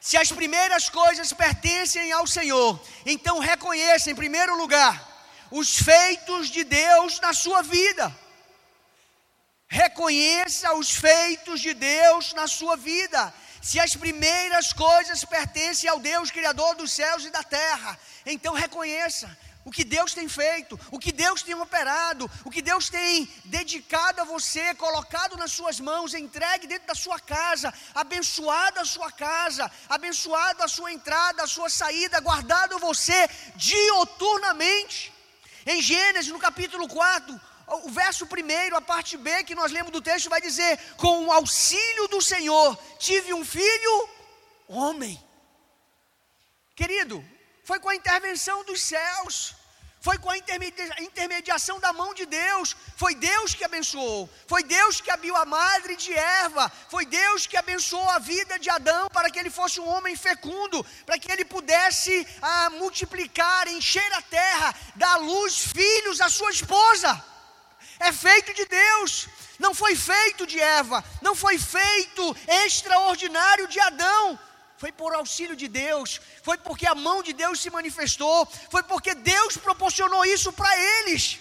Se 0.00 0.16
as 0.16 0.30
primeiras 0.30 0.88
coisas 0.88 1.32
pertencem 1.32 2.12
ao 2.12 2.28
Senhor, 2.28 2.80
então 3.04 3.40
reconheça, 3.40 4.08
em 4.08 4.14
primeiro 4.14 4.56
lugar, 4.56 4.94
os 5.50 5.78
feitos 5.80 6.48
de 6.48 6.62
Deus 6.62 7.18
na 7.18 7.32
sua 7.32 7.60
vida. 7.62 8.16
Reconheça 9.68 10.74
os 10.74 10.90
feitos 10.90 11.60
de 11.60 11.74
Deus 11.74 12.32
na 12.34 12.46
sua 12.46 12.76
vida. 12.76 13.32
Se 13.60 13.80
as 13.80 13.96
primeiras 13.96 14.72
coisas 14.72 15.24
pertencem 15.24 15.90
ao 15.90 15.98
Deus 15.98 16.30
Criador 16.30 16.76
dos 16.76 16.92
céus 16.92 17.24
e 17.24 17.30
da 17.30 17.42
terra, 17.42 17.98
então 18.24 18.54
reconheça 18.54 19.36
o 19.64 19.72
que 19.72 19.82
Deus 19.82 20.14
tem 20.14 20.28
feito, 20.28 20.78
o 20.92 20.98
que 21.00 21.10
Deus 21.10 21.42
tem 21.42 21.56
operado, 21.56 22.30
o 22.44 22.50
que 22.52 22.62
Deus 22.62 22.88
tem 22.88 23.28
dedicado 23.46 24.20
a 24.20 24.24
você, 24.24 24.72
colocado 24.76 25.36
nas 25.36 25.50
suas 25.50 25.80
mãos, 25.80 26.14
entregue 26.14 26.68
dentro 26.68 26.86
da 26.86 26.94
sua 26.94 27.18
casa, 27.18 27.74
abençoado 27.92 28.78
a 28.78 28.84
sua 28.84 29.10
casa, 29.10 29.68
abençoado 29.88 30.62
a 30.62 30.68
sua 30.68 30.92
entrada, 30.92 31.42
a 31.42 31.48
sua 31.48 31.68
saída, 31.68 32.20
guardado 32.20 32.78
você 32.78 33.28
dioturnamente. 33.56 35.12
Em 35.66 35.82
Gênesis, 35.82 36.30
no 36.30 36.38
capítulo 36.38 36.86
4, 36.86 37.40
o 37.66 37.90
verso 37.90 38.26
primeiro, 38.26 38.76
a 38.76 38.80
parte 38.80 39.16
B 39.16 39.44
que 39.44 39.54
nós 39.54 39.72
lemos 39.72 39.92
do 39.92 40.00
texto, 40.00 40.30
vai 40.30 40.40
dizer: 40.40 40.78
Com 40.96 41.26
o 41.26 41.32
auxílio 41.32 42.08
do 42.08 42.20
Senhor, 42.20 42.78
tive 42.98 43.34
um 43.34 43.44
filho, 43.44 44.08
homem. 44.68 45.22
Querido, 46.74 47.24
foi 47.64 47.80
com 47.80 47.88
a 47.88 47.96
intervenção 47.96 48.64
dos 48.64 48.82
céus, 48.82 49.54
foi 50.06 50.18
com 50.18 50.30
a 50.30 50.38
intermediação 50.38 51.80
da 51.80 51.92
mão 51.92 52.14
de 52.14 52.26
Deus. 52.26 52.76
Foi 52.96 53.12
Deus 53.12 53.54
que 53.54 53.64
abençoou. 53.64 54.30
Foi 54.46 54.62
Deus 54.62 55.00
que 55.00 55.10
abriu 55.10 55.34
a 55.34 55.44
madre 55.44 55.96
de 55.96 56.12
Eva. 56.12 56.70
Foi 56.88 57.04
Deus 57.04 57.44
que 57.48 57.56
abençoou 57.56 58.08
a 58.10 58.20
vida 58.20 58.56
de 58.56 58.70
Adão 58.70 59.08
para 59.08 59.28
que 59.28 59.38
ele 59.40 59.50
fosse 59.50 59.80
um 59.80 59.88
homem 59.88 60.14
fecundo, 60.14 60.86
para 61.04 61.18
que 61.18 61.32
ele 61.32 61.44
pudesse 61.44 62.24
ah, 62.40 62.70
multiplicar, 62.70 63.66
encher 63.66 64.12
a 64.12 64.22
terra, 64.22 64.74
dar 64.94 65.16
luz, 65.16 65.58
filhos 65.58 66.20
à 66.20 66.28
sua 66.28 66.52
esposa. 66.52 67.10
É 67.98 68.12
feito 68.12 68.52
de 68.54 68.64
Deus. 68.64 69.28
Não 69.58 69.74
foi 69.74 69.96
feito 69.96 70.46
de 70.46 70.60
Eva, 70.60 71.04
não 71.22 71.34
foi 71.34 71.58
feito 71.58 72.36
extraordinário 72.46 73.66
de 73.68 73.80
Adão, 73.80 74.38
foi 74.76 74.92
por 74.92 75.14
auxílio 75.14 75.56
de 75.56 75.66
Deus, 75.66 76.20
foi 76.42 76.58
porque 76.58 76.86
a 76.86 76.94
mão 76.94 77.22
de 77.22 77.32
Deus 77.32 77.60
se 77.60 77.70
manifestou, 77.70 78.46
foi 78.70 78.82
porque 78.82 79.14
Deus 79.14 79.56
proporcionou 79.56 80.24
isso 80.26 80.52
para 80.52 80.70
eles. 80.78 81.38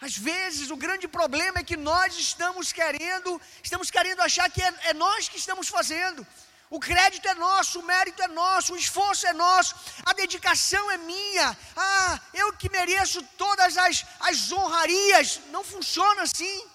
Às 0.00 0.16
vezes 0.16 0.70
o 0.70 0.76
grande 0.76 1.06
problema 1.08 1.60
é 1.60 1.64
que 1.64 1.76
nós 1.76 2.18
estamos 2.18 2.72
querendo, 2.72 3.40
estamos 3.62 3.90
querendo 3.90 4.20
achar 4.20 4.50
que 4.50 4.60
é, 4.60 4.74
é 4.90 4.94
nós 4.94 5.28
que 5.28 5.38
estamos 5.38 5.68
fazendo. 5.68 6.26
O 6.76 6.80
crédito 6.80 7.28
é 7.28 7.34
nosso, 7.34 7.80
o 7.80 7.82
mérito 7.82 8.22
é 8.22 8.28
nosso, 8.28 8.72
o 8.72 8.78
esforço 8.78 9.26
é 9.26 9.34
nosso, 9.34 9.74
a 10.06 10.14
dedicação 10.14 10.90
é 10.90 10.96
minha. 10.96 11.54
Ah, 11.76 12.18
eu 12.32 12.50
que 12.54 12.70
mereço 12.70 13.22
todas 13.36 13.76
as, 13.76 14.06
as 14.20 14.50
honrarias. 14.50 15.38
Não 15.50 15.62
funciona 15.62 16.22
assim. 16.22 16.66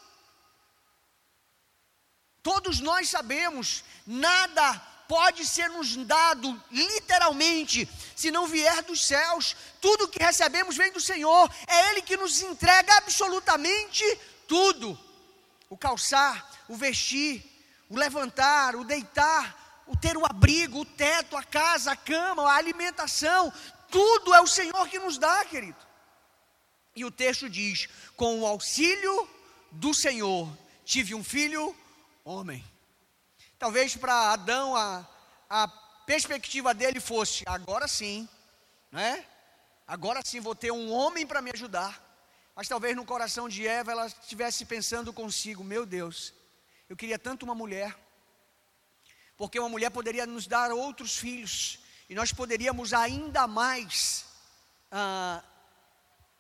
Todos 2.44 2.80
nós 2.80 3.10
sabemos, 3.10 3.84
nada 4.06 4.80
pode 5.08 5.44
ser 5.48 5.68
nos 5.72 5.96
dado 5.96 6.64
literalmente, 6.70 7.90
se 8.16 8.30
não 8.30 8.46
vier 8.46 8.84
dos 8.84 9.04
céus. 9.04 9.56
Tudo 9.82 10.08
que 10.08 10.24
recebemos 10.24 10.78
vem 10.78 10.92
do 10.92 11.02
Senhor, 11.02 11.52
é 11.66 11.90
Ele 11.90 12.04
que 12.04 12.16
nos 12.18 12.40
entrega 12.44 12.98
absolutamente 12.98 14.06
tudo: 14.48 14.96
o 15.72 15.76
calçar, 15.76 16.48
o 16.68 16.76
vestir, 16.76 17.44
o 17.90 17.98
levantar, 17.98 18.76
o 18.76 18.84
deitar, 18.84 19.67
o 19.88 19.96
ter 19.96 20.18
o 20.18 20.26
abrigo, 20.26 20.82
o 20.82 20.86
teto, 20.86 21.36
a 21.36 21.44
casa, 21.44 21.92
a 21.92 21.96
cama, 21.96 22.44
a 22.44 22.56
alimentação, 22.56 23.52
tudo 23.90 24.34
é 24.34 24.42
o 24.42 24.48
Senhor 24.48 24.88
que 24.90 25.00
nos 25.00 25.18
dá, 25.18 25.44
querido. 25.46 25.78
E 26.96 27.06
o 27.06 27.12
texto 27.12 27.50
diz: 27.50 27.88
com 28.16 28.42
o 28.42 28.46
auxílio 28.46 29.30
do 29.72 29.94
Senhor, 29.94 30.50
tive 30.84 31.16
um 31.16 31.24
filho 31.24 31.76
homem. 32.24 32.64
Talvez 33.58 33.96
para 33.96 34.32
Adão 34.32 34.76
a, 34.76 35.08
a 35.50 35.68
perspectiva 36.06 36.74
dele 36.74 37.00
fosse: 37.00 37.44
agora 37.46 37.88
sim, 37.88 38.28
né? 38.92 39.26
Agora 39.88 40.22
sim 40.24 40.40
vou 40.40 40.56
ter 40.56 40.72
um 40.72 40.92
homem 40.92 41.26
para 41.26 41.42
me 41.42 41.52
ajudar. 41.52 42.04
Mas 42.56 42.68
talvez 42.68 42.96
no 42.96 43.06
coração 43.06 43.48
de 43.48 43.68
Eva 43.68 43.92
ela 43.92 44.08
estivesse 44.08 44.66
pensando 44.66 45.14
consigo: 45.14 45.64
meu 45.64 45.86
Deus, 45.86 46.34
eu 46.90 46.98
queria 46.98 47.20
tanto 47.20 47.44
uma 47.44 47.56
mulher, 47.56 47.96
porque 49.38 49.60
uma 49.60 49.70
mulher 49.70 49.92
poderia 49.92 50.26
nos 50.26 50.48
dar 50.48 50.72
outros 50.72 51.16
filhos, 51.16 51.80
e 52.10 52.16
nós 52.16 52.32
poderíamos 52.32 52.94
ainda 52.94 53.48
mais 53.48 54.26
ah, 54.92 55.44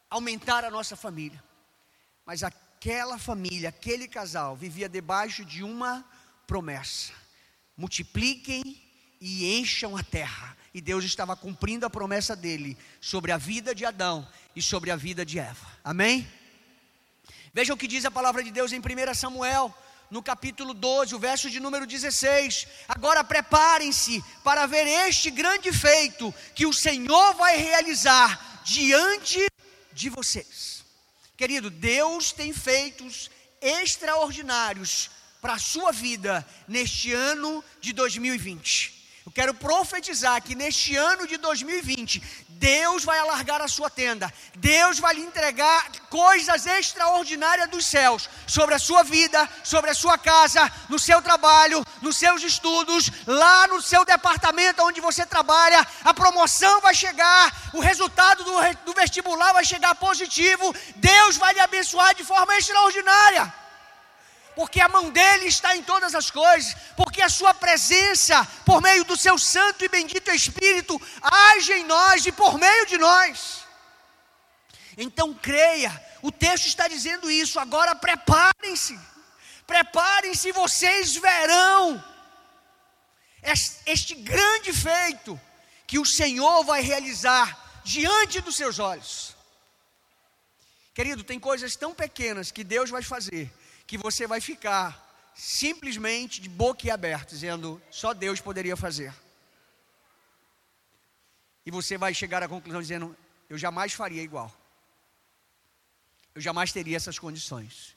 aumentar 0.09 0.65
a 0.65 0.71
nossa 0.71 0.95
família. 0.95 1.43
Mas 2.25 2.43
aquela 2.43 3.17
família, 3.17 3.69
aquele 3.69 4.07
casal, 4.07 4.55
vivia 4.55 4.89
debaixo 4.89 5.45
de 5.45 5.63
uma 5.63 6.03
promessa: 6.47 7.13
multipliquem 7.77 8.81
e 9.21 9.59
encham 9.59 9.95
a 9.95 10.03
terra. 10.03 10.57
E 10.73 10.81
Deus 10.81 11.03
estava 11.03 11.35
cumprindo 11.35 11.85
a 11.85 11.89
promessa 11.89 12.35
dele 12.35 12.77
sobre 13.01 13.31
a 13.31 13.37
vida 13.37 13.73
de 13.73 13.85
Adão 13.85 14.27
e 14.55 14.61
sobre 14.61 14.91
a 14.91 14.95
vida 14.95 15.25
de 15.25 15.39
Eva. 15.39 15.65
Amém? 15.83 16.27
Veja 17.53 17.73
o 17.73 17.77
que 17.77 17.87
diz 17.87 18.05
a 18.05 18.11
palavra 18.11 18.43
de 18.43 18.51
Deus 18.51 18.71
em 18.71 18.79
1 18.79 19.13
Samuel, 19.15 19.75
no 20.09 20.23
capítulo 20.23 20.73
12, 20.73 21.15
o 21.15 21.19
verso 21.19 21.49
de 21.49 21.59
número 21.59 21.85
16. 21.85 22.67
Agora 22.87 23.23
preparem-se 23.23 24.23
para 24.43 24.65
ver 24.65 24.87
este 25.07 25.29
grande 25.29 25.71
feito 25.71 26.33
que 26.55 26.65
o 26.65 26.73
Senhor 26.73 27.33
vai 27.35 27.57
realizar 27.57 28.61
diante 28.63 29.47
de 29.93 30.09
vocês. 30.09 30.83
Querido, 31.35 31.69
Deus 31.69 32.31
tem 32.31 32.53
feitos 32.53 33.29
extraordinários 33.61 35.09
para 35.41 35.53
a 35.53 35.59
sua 35.59 35.91
vida 35.91 36.45
neste 36.67 37.13
ano 37.13 37.63
de 37.79 37.93
2020. 37.93 38.96
Eu 39.27 39.31
quero 39.31 39.53
profetizar 39.53 40.41
que 40.41 40.55
neste 40.55 40.95
ano 40.95 41.27
de 41.27 41.35
2020, 41.35 42.23
Deus 42.47 43.03
vai 43.03 43.19
alargar 43.19 43.61
a 43.61 43.67
sua 43.67 43.89
tenda, 43.89 44.33
Deus 44.55 44.99
vai 44.99 45.15
lhe 45.15 45.21
entregar 45.21 45.91
coisas 46.09 46.65
extraordinárias 46.65 47.69
dos 47.69 47.85
céus 47.85 48.29
sobre 48.47 48.73
a 48.73 48.79
sua 48.79 49.03
vida, 49.03 49.49
sobre 49.65 49.91
a 49.91 49.93
sua 49.93 50.17
casa, 50.17 50.71
no 50.87 50.97
seu 50.97 51.21
trabalho, 51.21 51.83
nos 52.01 52.15
seus 52.15 52.41
estudos, 52.41 53.11
lá 53.27 53.67
no 53.67 53.81
seu 53.81 54.05
departamento 54.05 54.81
onde 54.81 55.01
você 55.01 55.25
trabalha. 55.25 55.85
A 56.05 56.13
promoção 56.13 56.79
vai 56.79 56.95
chegar, 56.95 57.53
o 57.73 57.81
resultado 57.81 58.45
do, 58.45 58.53
do 58.85 58.93
vestibular 58.93 59.51
vai 59.51 59.65
chegar 59.65 59.93
positivo. 59.95 60.73
Deus 60.95 61.35
vai 61.35 61.53
lhe 61.53 61.59
abençoar 61.59 62.15
de 62.15 62.23
forma 62.23 62.55
extraordinária 62.55 63.53
porque 64.57 64.81
a 64.81 64.89
mão 64.89 65.11
dele 65.11 65.45
está 65.45 65.75
em 65.77 65.83
todas 65.83 66.15
as 66.15 66.31
coisas, 66.31 66.75
porque 66.95 67.21
a 67.21 67.29
sua 67.29 67.53
presença, 67.53 68.43
por 68.65 68.81
meio 68.81 69.03
do 69.03 69.15
seu 69.15 69.37
santo 69.37 69.85
e 69.85 69.87
bendito 69.87 70.31
Espírito, 70.31 70.99
age 71.21 71.73
em 71.73 71.83
nós 71.85 72.25
e 72.25 72.31
por 72.31 72.57
meio 72.57 72.87
de 72.87 72.97
nós. 72.97 73.59
Então 74.97 75.31
creia, 75.31 75.91
o 76.23 76.31
texto 76.31 76.65
está 76.65 76.87
dizendo 76.87 77.29
isso, 77.29 77.59
agora 77.59 77.93
preparem-se, 77.93 78.99
preparem-se, 79.67 80.51
vocês 80.53 81.15
verão 81.15 82.03
este 83.85 84.15
grande 84.15 84.73
feito 84.73 85.39
que 85.85 85.99
o 85.99 86.05
Senhor 86.05 86.63
vai 86.63 86.81
realizar 86.81 87.79
diante 87.83 88.41
dos 88.41 88.55
seus 88.55 88.79
olhos. 88.79 89.35
Querido, 90.95 91.23
tem 91.23 91.39
coisas 91.39 91.75
tão 91.75 91.93
pequenas 91.93 92.49
que 92.49 92.63
Deus 92.63 92.89
vai 92.89 93.03
fazer 93.03 93.53
que 93.87 93.97
você 93.97 94.27
vai 94.27 94.41
ficar 94.41 95.03
simplesmente 95.33 96.41
de 96.41 96.49
boca 96.49 96.93
aberta, 96.93 97.33
dizendo: 97.33 97.81
só 97.89 98.13
Deus 98.13 98.41
poderia 98.41 98.75
fazer. 98.75 99.13
E 101.65 101.71
você 101.71 101.97
vai 101.97 102.13
chegar 102.13 102.43
à 102.43 102.47
conclusão 102.47 102.81
dizendo: 102.81 103.15
eu 103.49 103.57
jamais 103.57 103.93
faria 103.93 104.21
igual. 104.21 104.53
Eu 106.35 106.41
jamais 106.41 106.71
teria 106.71 106.97
essas 106.97 107.17
condições. 107.17 107.95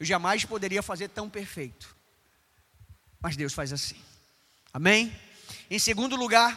Eu 0.00 0.06
jamais 0.06 0.44
poderia 0.44 0.82
fazer 0.82 1.08
tão 1.08 1.28
perfeito. 1.28 1.94
Mas 3.20 3.36
Deus 3.36 3.52
faz 3.52 3.72
assim. 3.72 4.00
Amém? 4.72 5.14
Em 5.70 5.78
segundo 5.78 6.16
lugar, 6.16 6.52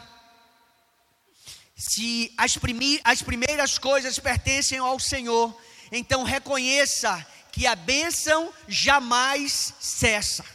se 1.76 2.34
as, 2.38 2.58
as 3.04 3.22
primeiras 3.22 3.78
coisas 3.78 4.20
pertencem 4.20 4.78
ao 4.78 5.00
Senhor, 5.00 5.56
então 5.92 6.24
reconheça 6.24 7.26
que 7.52 7.66
a 7.68 7.76
bênção 7.76 8.54
jamais 8.68 9.74
cessa. 9.80 10.46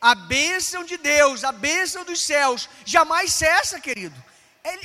A 0.00 0.14
bênção 0.14 0.82
de 0.84 0.96
Deus, 0.96 1.44
a 1.44 1.52
bênção 1.52 2.04
dos 2.04 2.24
céus, 2.24 2.68
jamais 2.84 3.32
cessa, 3.32 3.78
querido. 3.78 4.16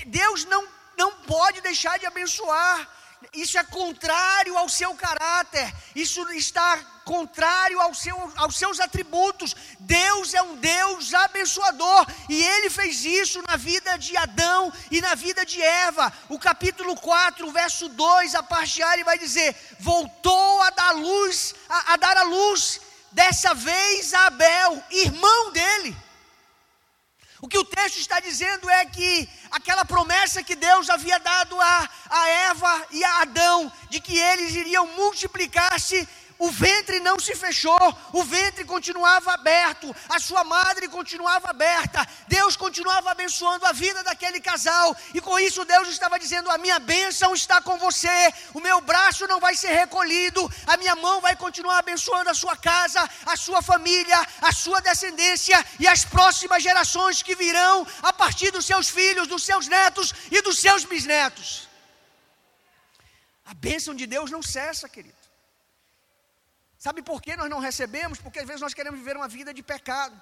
Deus 0.08 0.46
não, 0.46 0.68
não 0.98 1.12
pode 1.22 1.62
deixar 1.62 1.98
de 1.98 2.06
abençoar 2.06 2.95
isso 3.34 3.58
é 3.58 3.64
contrário 3.64 4.58
ao 4.58 4.68
seu 4.70 4.94
caráter, 4.96 5.74
isso 5.96 6.28
está 6.32 6.78
contrário 7.06 7.80
ao 7.80 7.94
seu, 7.94 8.34
aos 8.36 8.58
seus 8.58 8.80
atributos. 8.80 9.56
Deus 9.80 10.34
é 10.34 10.42
um 10.42 10.56
Deus 10.56 11.14
abençoador 11.14 12.08
e 12.28 12.44
ele 12.44 12.70
fez 12.70 13.06
isso 13.06 13.42
na 13.48 13.56
vida 13.56 13.98
de 13.98 14.18
Adão 14.18 14.74
e 14.90 15.00
na 15.00 15.16
vida 15.16 15.46
de 15.46 15.62
Eva. 15.62 16.12
O 16.28 16.40
capítulo 16.40 16.96
4, 16.96 17.50
verso 17.52 17.88
2, 17.90 18.36
a 18.36 18.44
parte 18.44 18.82
A, 18.82 18.94
ele 18.94 19.04
vai 19.04 19.20
dizer: 19.20 19.56
Voltou 19.80 20.62
a 20.64 20.70
dar 20.72 20.92
luz, 20.92 21.54
a, 21.70 21.94
a 21.94 21.98
dar 21.98 22.18
a 22.18 22.24
luz, 22.24 22.82
dessa 23.12 23.54
vez 23.54 24.14
a 24.14 24.26
Abel, 24.26 24.84
irmão 24.90 25.52
dele. 25.52 26.05
O 27.46 27.48
que 27.48 27.60
o 27.60 27.64
texto 27.64 28.00
está 28.00 28.20
dizendo 28.20 28.68
é 28.68 28.88
que 28.88 29.30
aquela 29.52 29.86
promessa 29.86 30.42
que 30.42 30.56
Deus 30.56 30.90
havia 30.90 31.20
dado 31.20 31.62
a, 31.62 31.90
a 32.10 32.28
Eva 32.28 32.88
e 32.90 33.04
a 33.04 33.22
Adão, 33.22 33.72
de 33.88 34.00
que 34.00 34.18
eles 34.18 34.56
iriam 34.56 34.88
multiplicar-se 34.96 36.10
o 36.38 36.52
ventre 36.52 37.00
não 37.00 37.17
se 37.17 37.34
fechou, 37.36 37.98
o 38.12 38.24
ventre 38.24 38.65
continuava 38.65 39.34
aberto, 39.34 39.95
a 40.10 40.19
sua 40.19 40.43
madre 40.43 40.88
continuava 40.88 41.50
aberta, 41.50 42.06
Deus 42.28 42.58
continuava 42.58 43.12
abençoando 43.12 43.65
a 43.65 43.71
vida 43.71 44.04
daquele 44.04 44.41
casal, 44.41 44.95
e 45.13 45.21
com 45.21 45.39
isso 45.39 45.63
Deus 45.63 45.88
estava 45.88 46.19
dizendo: 46.19 46.52
A 46.52 46.58
minha 46.58 46.78
bênção 46.78 47.34
está 47.34 47.62
com 47.62 47.78
você, 47.78 48.34
o 48.54 48.60
meu 48.60 48.82
braço 48.82 49.28
não 49.28 49.39
vai 49.39 49.56
ser 49.56 49.74
recolhido, 49.74 50.52
a 50.67 50.76
minha 50.78 50.95
mão 50.95 51.21
vai 51.21 51.36
continuar 51.36 51.80
abençoando 51.80 52.30
a 52.30 52.34
sua 52.34 52.58
casa, 52.58 53.10
a 53.26 53.38
sua 53.38 53.62
família, 53.62 54.19
a 54.41 54.52
sua 54.52 54.82
descendência 54.82 55.63
e 55.80 55.88
as 55.88 56.04
próximas 56.04 56.62
gerações 56.62 57.24
que 57.24 57.36
virão 57.36 57.88
a 58.02 58.12
partir 58.12 58.52
dos 58.52 58.65
seus 58.65 58.89
filhos, 58.89 59.28
dos 59.28 59.43
seus 59.43 59.67
netos 59.67 60.13
e 60.30 60.41
dos 60.41 60.60
seus 60.60 60.84
bisnetos. 60.84 61.69
bênção 63.56 63.95
de 63.95 64.06
Deus 64.06 64.30
não 64.30 64.43
cessa, 64.43 64.89
querido. 64.89 65.25
Sabe 66.86 67.02
por 67.02 67.19
que 67.19 67.36
nós 67.36 67.50
não 67.50 67.58
recebemos? 67.58 68.19
Porque 68.19 68.38
às 68.38 68.45
vezes 68.45 68.62
nós 68.62 68.76
queremos 68.76 69.00
viver 69.00 69.17
uma 69.17 69.28
vida 69.28 69.52
de 69.52 69.63
pecado. 69.63 70.15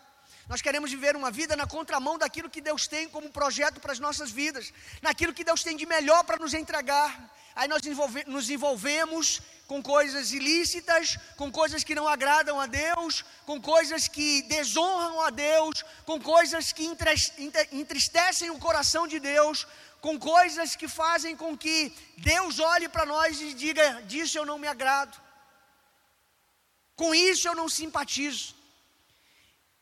Nós 0.48 0.62
queremos 0.62 0.90
viver 0.90 1.14
uma 1.14 1.30
vida 1.30 1.58
na 1.58 1.68
contramão 1.68 2.18
daquilo 2.18 2.50
que 2.50 2.62
Deus 2.62 2.88
tem 2.88 3.10
como 3.10 3.30
projeto 3.30 3.82
para 3.82 3.92
as 3.92 4.00
nossas 4.00 4.32
vidas, 4.32 4.72
naquilo 5.02 5.34
que 5.34 5.44
Deus 5.44 5.62
tem 5.62 5.76
de 5.76 5.86
melhor 5.86 6.24
para 6.24 6.38
nos 6.38 6.54
entregar. 6.54 7.10
Aí 7.54 7.68
nós 7.68 7.86
envolve, 7.86 8.24
nos 8.28 8.50
envolvemos 8.50 9.42
com 9.68 9.84
coisas 9.84 10.32
ilícitas, 10.32 11.18
com 11.36 11.52
coisas 11.52 11.84
que 11.84 11.94
não 11.94 12.08
agradam 12.08 12.62
a 12.62 12.66
Deus, 12.66 13.26
com 13.46 13.60
coisas 13.62 14.08
que 14.08 14.44
desonram 14.44 15.20
a 15.20 15.30
Deus, 15.30 15.84
com 16.06 16.18
coisas 16.22 16.72
que 16.72 16.90
entristecem 17.74 18.50
o 18.52 18.58
coração 18.58 19.06
de 19.06 19.20
Deus, 19.20 19.68
com 20.00 20.18
coisas 20.18 20.78
que 20.78 20.88
fazem 20.88 21.36
com 21.36 21.58
que 21.58 21.94
Deus 22.20 22.58
olhe 22.60 22.88
para 22.88 23.06
nós 23.06 23.42
e 23.42 23.54
diga: 23.54 24.02
disso 24.04 24.38
eu 24.38 24.46
não 24.46 24.58
me 24.58 24.70
agrado, 24.70 25.22
com 27.04 27.14
isso 27.14 27.50
eu 27.50 27.54
não 27.54 27.68
simpatizo. 27.68 28.56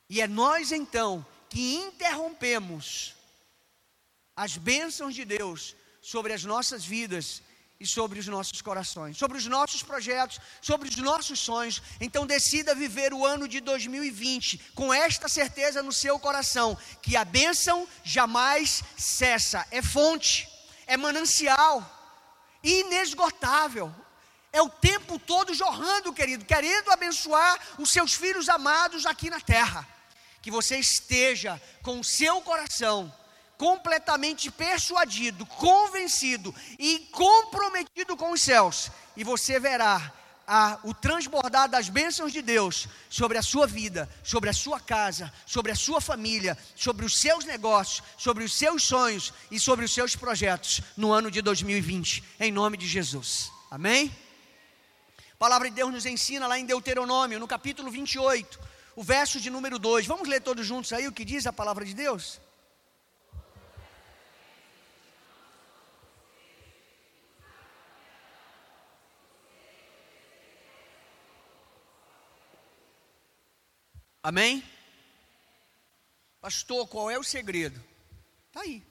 E 0.09 0.19
é 0.21 0.27
nós 0.27 0.71
então 0.71 1.23
que 1.51 1.75
interrompemos 1.75 3.13
as 4.35 4.57
bênçãos 4.57 5.13
de 5.13 5.23
Deus 5.23 5.75
sobre 6.01 6.33
as 6.33 6.43
nossas 6.43 6.83
vidas 6.83 7.43
e 7.79 7.85
sobre 7.85 8.17
os 8.19 8.25
nossos 8.25 8.59
corações, 8.59 9.19
sobre 9.19 9.37
os 9.37 9.45
nossos 9.45 9.83
projetos, 9.83 10.39
sobre 10.63 10.89
os 10.89 10.95
nossos 10.95 11.39
sonhos. 11.39 11.79
Então 11.99 12.25
decida 12.25 12.73
viver 12.73 13.13
o 13.13 13.23
ano 13.23 13.47
de 13.47 13.59
2020 13.59 14.71
com 14.73 14.91
esta 14.91 15.27
certeza 15.27 15.83
no 15.83 15.93
seu 15.93 16.17
coração 16.17 16.75
que 17.03 17.15
a 17.15 17.23
bênção 17.23 17.87
jamais 18.03 18.83
cessa, 18.97 19.67
é 19.69 19.83
fonte, 19.83 20.49
é 20.87 20.97
manancial, 20.97 21.75
inesgotável. 22.63 23.93
É 24.53 24.61
o 24.61 24.69
tempo 24.69 25.17
todo 25.17 25.53
jorrando, 25.53 26.13
querido, 26.13 26.45
querendo 26.45 26.91
abençoar 26.91 27.59
os 27.77 27.91
seus 27.91 28.13
filhos 28.13 28.49
amados 28.49 29.05
aqui 29.05 29.29
na 29.29 29.39
terra 29.39 29.87
que 30.41 30.51
você 30.51 30.77
esteja 30.77 31.61
com 31.83 31.99
o 31.99 32.03
seu 32.03 32.41
coração 32.41 33.13
completamente 33.57 34.49
persuadido, 34.49 35.45
convencido 35.45 36.53
e 36.79 36.97
comprometido 37.11 38.17
com 38.17 38.31
os 38.31 38.41
céus, 38.41 38.89
e 39.15 39.23
você 39.23 39.59
verá 39.59 40.11
a, 40.47 40.79
o 40.83 40.95
transbordar 40.95 41.69
das 41.69 41.87
bênçãos 41.87 42.33
de 42.33 42.41
Deus 42.41 42.87
sobre 43.07 43.37
a 43.37 43.43
sua 43.43 43.67
vida, 43.67 44.09
sobre 44.23 44.49
a 44.49 44.53
sua 44.53 44.79
casa, 44.79 45.31
sobre 45.45 45.71
a 45.71 45.75
sua 45.75 46.01
família, 46.01 46.57
sobre 46.75 47.05
os 47.05 47.19
seus 47.19 47.45
negócios, 47.45 48.01
sobre 48.17 48.43
os 48.43 48.51
seus 48.51 48.81
sonhos 48.81 49.31
e 49.51 49.59
sobre 49.59 49.85
os 49.85 49.93
seus 49.93 50.15
projetos 50.15 50.81
no 50.97 51.11
ano 51.11 51.29
de 51.29 51.39
2020, 51.39 52.23
em 52.39 52.51
nome 52.51 52.77
de 52.77 52.87
Jesus. 52.87 53.51
Amém? 53.69 54.11
Palavra 55.41 55.69
de 55.69 55.75
Deus 55.75 55.91
nos 55.91 56.05
ensina 56.05 56.45
lá 56.45 56.59
em 56.59 56.67
Deuteronômio, 56.67 57.39
no 57.39 57.47
capítulo 57.47 57.89
28 57.89 58.59
o 58.95 59.01
verso 59.01 59.39
de 59.39 59.49
número 59.49 59.79
2. 59.79 60.05
Vamos 60.05 60.29
ler 60.29 60.39
todos 60.39 60.67
juntos 60.67 60.93
aí 60.93 61.07
o 61.07 61.11
que 61.11 61.25
diz 61.25 61.47
a 61.47 61.51
palavra 61.51 61.83
de 61.83 61.95
Deus? 61.95 62.39
Amém? 74.21 74.63
Pastor, 76.39 76.87
qual 76.87 77.09
é 77.09 77.17
o 77.17 77.23
segredo? 77.23 77.83
Está 78.49 78.61
aí. 78.61 78.83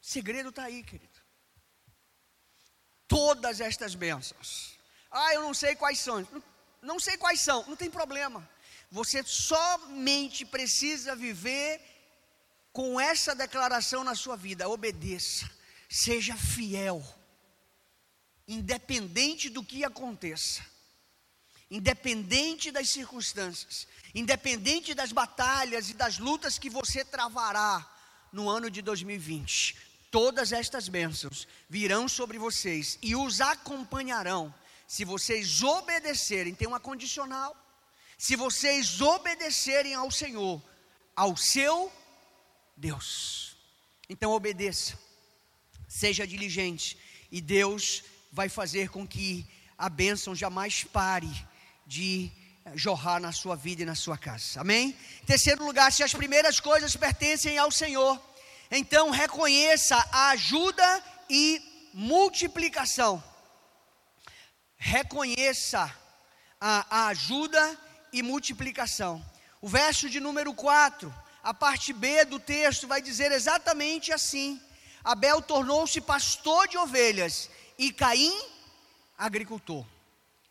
O 0.00 0.06
segredo 0.06 0.48
está 0.48 0.62
aí, 0.62 0.82
querido. 0.82 1.13
Todas 3.14 3.60
estas 3.60 3.94
bênçãos. 3.94 4.76
Ah, 5.08 5.32
eu 5.34 5.42
não 5.42 5.54
sei 5.54 5.76
quais 5.76 6.00
são. 6.00 6.26
Não 6.82 6.98
sei 6.98 7.16
quais 7.16 7.40
são, 7.40 7.64
não 7.68 7.76
tem 7.76 7.88
problema. 7.88 8.46
Você 8.90 9.22
somente 9.22 10.44
precisa 10.44 11.14
viver 11.14 11.80
com 12.72 13.00
essa 13.00 13.34
declaração 13.34 14.02
na 14.02 14.16
sua 14.16 14.36
vida: 14.36 14.68
obedeça, 14.68 15.48
seja 15.88 16.36
fiel, 16.36 17.02
independente 18.48 19.48
do 19.48 19.62
que 19.62 19.84
aconteça, 19.84 20.62
independente 21.70 22.72
das 22.72 22.90
circunstâncias, 22.90 23.86
independente 24.12 24.92
das 24.92 25.12
batalhas 25.12 25.88
e 25.88 25.94
das 25.94 26.18
lutas 26.18 26.58
que 26.58 26.68
você 26.68 27.04
travará 27.04 27.88
no 28.32 28.48
ano 28.50 28.68
de 28.68 28.82
2020. 28.82 29.83
Todas 30.16 30.52
estas 30.52 30.88
bênçãos 30.88 31.38
virão 31.68 32.06
sobre 32.08 32.38
vocês 32.38 32.98
e 33.02 33.16
os 33.16 33.40
acompanharão 33.40 34.54
se 34.86 35.04
vocês 35.04 35.60
obedecerem, 35.62 36.54
tem 36.54 36.68
uma 36.68 36.78
condicional. 36.78 37.56
Se 38.16 38.36
vocês 38.36 39.00
obedecerem 39.00 39.94
ao 39.94 40.10
Senhor, 40.12 40.62
ao 41.16 41.36
seu 41.36 41.92
Deus. 42.76 43.56
Então 44.08 44.30
obedeça, 44.30 44.96
seja 45.88 46.24
diligente, 46.24 46.96
e 47.28 47.40
Deus 47.40 48.04
vai 48.30 48.48
fazer 48.48 48.90
com 48.90 49.04
que 49.04 49.44
a 49.76 49.88
bênção 49.88 50.32
jamais 50.32 50.84
pare 50.84 51.32
de 51.84 52.30
jorrar 52.76 53.20
na 53.20 53.32
sua 53.32 53.56
vida 53.56 53.82
e 53.82 53.86
na 53.86 53.96
sua 53.96 54.16
casa. 54.16 54.60
Amém? 54.60 54.96
Terceiro 55.26 55.64
lugar, 55.64 55.92
se 55.92 56.04
as 56.04 56.14
primeiras 56.14 56.60
coisas 56.60 56.94
pertencem 56.94 57.58
ao 57.58 57.72
Senhor, 57.72 58.20
então 58.70 59.10
reconheça 59.10 59.96
a 60.12 60.30
ajuda 60.30 61.04
e 61.28 61.62
multiplicação 61.92 63.22
reconheça 64.84 65.90
a, 66.60 67.04
a 67.04 67.06
ajuda 67.06 67.80
e 68.12 68.22
multiplicação. 68.22 69.24
O 69.62 69.66
verso 69.66 70.10
de 70.10 70.20
número 70.20 70.52
4, 70.52 71.12
a 71.42 71.54
parte 71.54 71.90
B 71.90 72.22
do 72.26 72.38
texto, 72.38 72.86
vai 72.86 73.00
dizer 73.00 73.32
exatamente 73.32 74.12
assim: 74.12 74.60
Abel 75.02 75.40
tornou-se 75.40 75.98
pastor 76.02 76.68
de 76.68 76.76
ovelhas 76.76 77.48
e 77.78 77.90
Caim, 77.90 78.38
agricultor. 79.16 79.86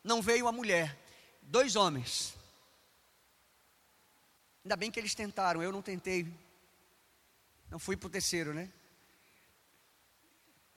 Não 0.03 0.19
veio 0.19 0.47
a 0.47 0.51
mulher, 0.51 0.97
dois 1.43 1.75
homens. 1.75 2.33
Ainda 4.65 4.75
bem 4.75 4.89
que 4.89 4.99
eles 4.99 5.13
tentaram, 5.13 5.61
eu 5.61 5.71
não 5.71 5.83
tentei. 5.83 6.25
Não 7.73 7.79
fui 7.79 7.97
para 7.97 8.05
o 8.05 8.09
terceiro, 8.11 8.53
né? 8.53 8.71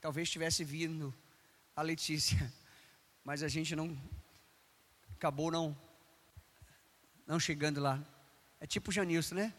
Talvez 0.01 0.31
tivesse 0.31 0.65
vindo 0.65 1.15
a 1.75 1.83
Letícia 1.83 2.51
mas 3.23 3.43
a 3.43 3.49
gente 3.49 3.77
não 3.77 3.95
acabou 5.15 5.51
não 5.51 5.77
não 7.27 7.39
chegando 7.39 7.83
lá. 7.83 8.03
É 8.59 8.67
tipo 8.67 8.91
Janilson, 8.91 9.35
né? 9.35 9.55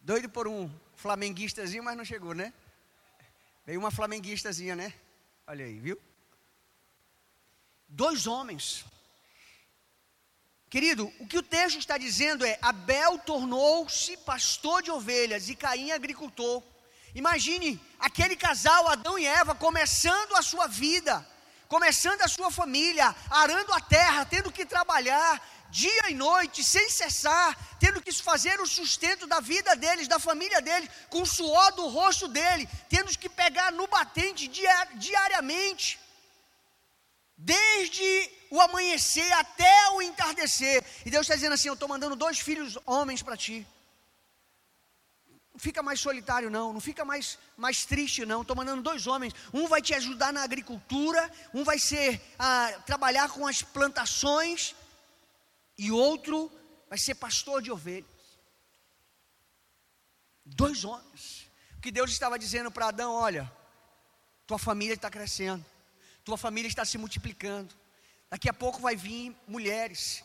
Doido 0.00 0.28
por 0.28 0.46
um 0.46 0.70
flamenguistazinho, 0.94 1.82
mas 1.82 1.96
não 1.96 2.04
chegou, 2.04 2.34
né? 2.34 2.52
Veio 3.64 3.80
uma 3.80 3.90
flamenguistazinha, 3.90 4.76
né? 4.76 4.92
Olha 5.46 5.64
aí, 5.64 5.80
viu? 5.80 5.98
Dois 7.88 8.26
homens. 8.26 8.84
Querido, 10.70 11.12
o 11.18 11.26
que 11.26 11.36
o 11.36 11.42
texto 11.42 11.80
está 11.80 11.98
dizendo 11.98 12.46
é: 12.46 12.56
Abel 12.62 13.18
tornou-se 13.18 14.16
pastor 14.18 14.80
de 14.84 14.90
ovelhas 14.92 15.48
e 15.48 15.56
Caim 15.56 15.90
agricultor. 15.90 16.62
Imagine 17.12 17.80
aquele 17.98 18.36
casal, 18.36 18.86
Adão 18.86 19.18
e 19.18 19.26
Eva, 19.26 19.52
começando 19.52 20.36
a 20.36 20.42
sua 20.42 20.68
vida, 20.68 21.26
começando 21.66 22.22
a 22.22 22.28
sua 22.28 22.52
família, 22.52 23.12
arando 23.28 23.72
a 23.72 23.80
terra, 23.80 24.24
tendo 24.24 24.52
que 24.52 24.64
trabalhar 24.64 25.44
dia 25.70 26.08
e 26.08 26.14
noite, 26.14 26.62
sem 26.62 26.88
cessar, 26.88 27.56
tendo 27.80 28.00
que 28.00 28.12
fazer 28.12 28.60
o 28.60 28.66
sustento 28.66 29.26
da 29.26 29.40
vida 29.40 29.74
deles, 29.74 30.06
da 30.06 30.20
família 30.20 30.60
deles, 30.60 30.88
com 31.08 31.22
o 31.22 31.26
suor 31.26 31.72
do 31.72 31.88
rosto 31.88 32.28
dele, 32.28 32.68
tendo 32.88 33.16
que 33.18 33.28
pegar 33.28 33.72
no 33.72 33.88
batente 33.88 34.48
diariamente, 34.94 35.98
desde 37.36 38.39
o 38.50 38.60
amanhecer 38.60 39.30
até 39.32 39.90
o 39.90 40.02
entardecer. 40.02 40.84
E 41.04 41.10
Deus 41.10 41.22
está 41.22 41.34
dizendo 41.34 41.54
assim: 41.54 41.68
Eu 41.68 41.74
estou 41.74 41.88
mandando 41.88 42.16
dois 42.16 42.38
filhos 42.38 42.78
homens 42.86 43.22
para 43.22 43.36
ti 43.36 43.66
fica 45.60 45.82
mais 45.82 46.00
solitário, 46.00 46.50
não, 46.50 46.72
não 46.72 46.80
fica 46.80 47.04
mais, 47.04 47.38
mais 47.56 47.84
triste, 47.84 48.24
não. 48.24 48.40
Estou 48.40 48.56
mandando 48.56 48.82
dois 48.82 49.06
homens. 49.06 49.34
Um 49.52 49.68
vai 49.68 49.82
te 49.82 49.94
ajudar 49.94 50.32
na 50.32 50.42
agricultura, 50.42 51.30
um 51.52 51.62
vai 51.62 51.78
ser 51.78 52.20
a 52.38 52.72
trabalhar 52.86 53.28
com 53.28 53.46
as 53.46 53.62
plantações, 53.62 54.74
e 55.76 55.92
outro 55.92 56.50
vai 56.88 56.98
ser 56.98 57.14
pastor 57.14 57.62
de 57.62 57.70
ovelhas. 57.70 58.08
Dois 60.44 60.84
homens. 60.84 61.48
O 61.76 61.80
que 61.80 61.92
Deus 61.92 62.10
estava 62.10 62.38
dizendo 62.38 62.70
para 62.70 62.88
Adão: 62.88 63.12
olha, 63.12 63.50
tua 64.46 64.58
família 64.58 64.94
está 64.94 65.10
crescendo, 65.10 65.64
tua 66.24 66.38
família 66.38 66.68
está 66.68 66.84
se 66.84 66.98
multiplicando. 66.98 67.78
Daqui 68.30 68.48
a 68.48 68.52
pouco 68.54 68.80
vai 68.80 68.94
vir 68.94 69.36
mulheres, 69.46 70.24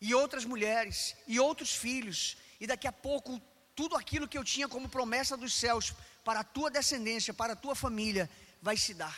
e 0.00 0.14
outras 0.14 0.46
mulheres, 0.46 1.14
e 1.26 1.38
outros 1.38 1.74
filhos, 1.74 2.38
e 2.58 2.66
daqui 2.66 2.88
a 2.88 2.92
pouco 2.92 3.40
tudo 3.76 3.96
aquilo 3.96 4.26
que 4.26 4.38
eu 4.38 4.44
tinha 4.44 4.66
como 4.66 4.88
promessa 4.88 5.36
dos 5.36 5.52
céus 5.52 5.92
para 6.24 6.40
a 6.40 6.44
tua 6.44 6.70
descendência, 6.70 7.34
para 7.34 7.52
a 7.52 7.56
tua 7.56 7.74
família, 7.74 8.30
vai 8.62 8.76
se 8.76 8.94
dar. 8.94 9.16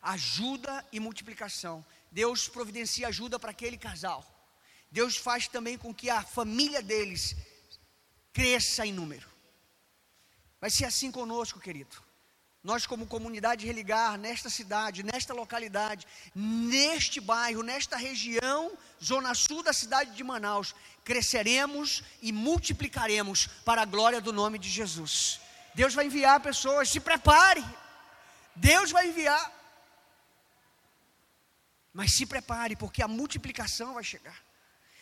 Ajuda 0.00 0.86
e 0.92 1.00
multiplicação. 1.00 1.84
Deus 2.10 2.48
providencia 2.48 3.08
ajuda 3.08 3.38
para 3.38 3.50
aquele 3.50 3.76
casal. 3.76 4.24
Deus 4.90 5.16
faz 5.16 5.48
também 5.48 5.76
com 5.76 5.92
que 5.92 6.08
a 6.10 6.22
família 6.22 6.80
deles 6.80 7.34
cresça 8.32 8.86
em 8.86 8.92
número. 8.92 9.28
Vai 10.60 10.70
ser 10.70 10.84
assim 10.84 11.10
conosco, 11.10 11.58
querido. 11.58 12.03
Nós, 12.64 12.86
como 12.86 13.06
comunidade 13.06 13.66
religar, 13.66 14.16
nesta 14.16 14.48
cidade, 14.48 15.02
nesta 15.02 15.34
localidade, 15.34 16.06
neste 16.34 17.20
bairro, 17.20 17.62
nesta 17.62 17.94
região, 17.94 18.72
zona 19.04 19.34
sul 19.34 19.62
da 19.62 19.74
cidade 19.74 20.12
de 20.12 20.24
Manaus, 20.24 20.74
cresceremos 21.04 22.02
e 22.22 22.32
multiplicaremos 22.32 23.48
para 23.66 23.82
a 23.82 23.84
glória 23.84 24.18
do 24.18 24.32
nome 24.32 24.58
de 24.58 24.70
Jesus. 24.70 25.42
Deus 25.74 25.92
vai 25.92 26.06
enviar 26.06 26.40
pessoas, 26.40 26.88
se 26.88 27.00
prepare. 27.00 27.62
Deus 28.56 28.90
vai 28.90 29.08
enviar. 29.08 29.52
Mas 31.92 32.14
se 32.14 32.24
prepare, 32.24 32.76
porque 32.76 33.02
a 33.02 33.08
multiplicação 33.08 33.92
vai 33.92 34.04
chegar. 34.04 34.38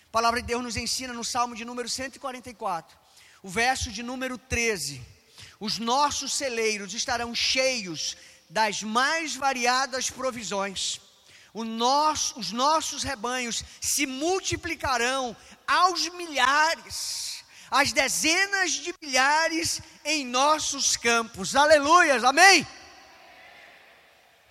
A 0.08 0.10
palavra 0.10 0.40
de 0.40 0.48
Deus 0.48 0.64
nos 0.64 0.76
ensina 0.76 1.12
no 1.12 1.22
Salmo 1.22 1.54
de 1.54 1.64
número 1.64 1.88
144, 1.88 2.98
o 3.40 3.48
verso 3.48 3.92
de 3.92 4.02
número 4.02 4.36
13 4.36 5.21
os 5.62 5.78
nossos 5.78 6.32
celeiros 6.32 6.92
estarão 6.92 7.32
cheios 7.32 8.16
das 8.50 8.82
mais 8.82 9.36
variadas 9.36 10.10
provisões. 10.10 11.00
Nosso, 11.54 12.36
os 12.36 12.50
nossos 12.50 13.04
rebanhos 13.04 13.62
se 13.80 14.04
multiplicarão 14.04 15.36
aos 15.64 16.08
milhares, 16.14 17.44
às 17.70 17.92
dezenas 17.92 18.72
de 18.72 18.92
milhares 19.00 19.80
em 20.04 20.26
nossos 20.26 20.96
campos. 20.96 21.54
Aleluias, 21.54 22.24
amém? 22.24 22.66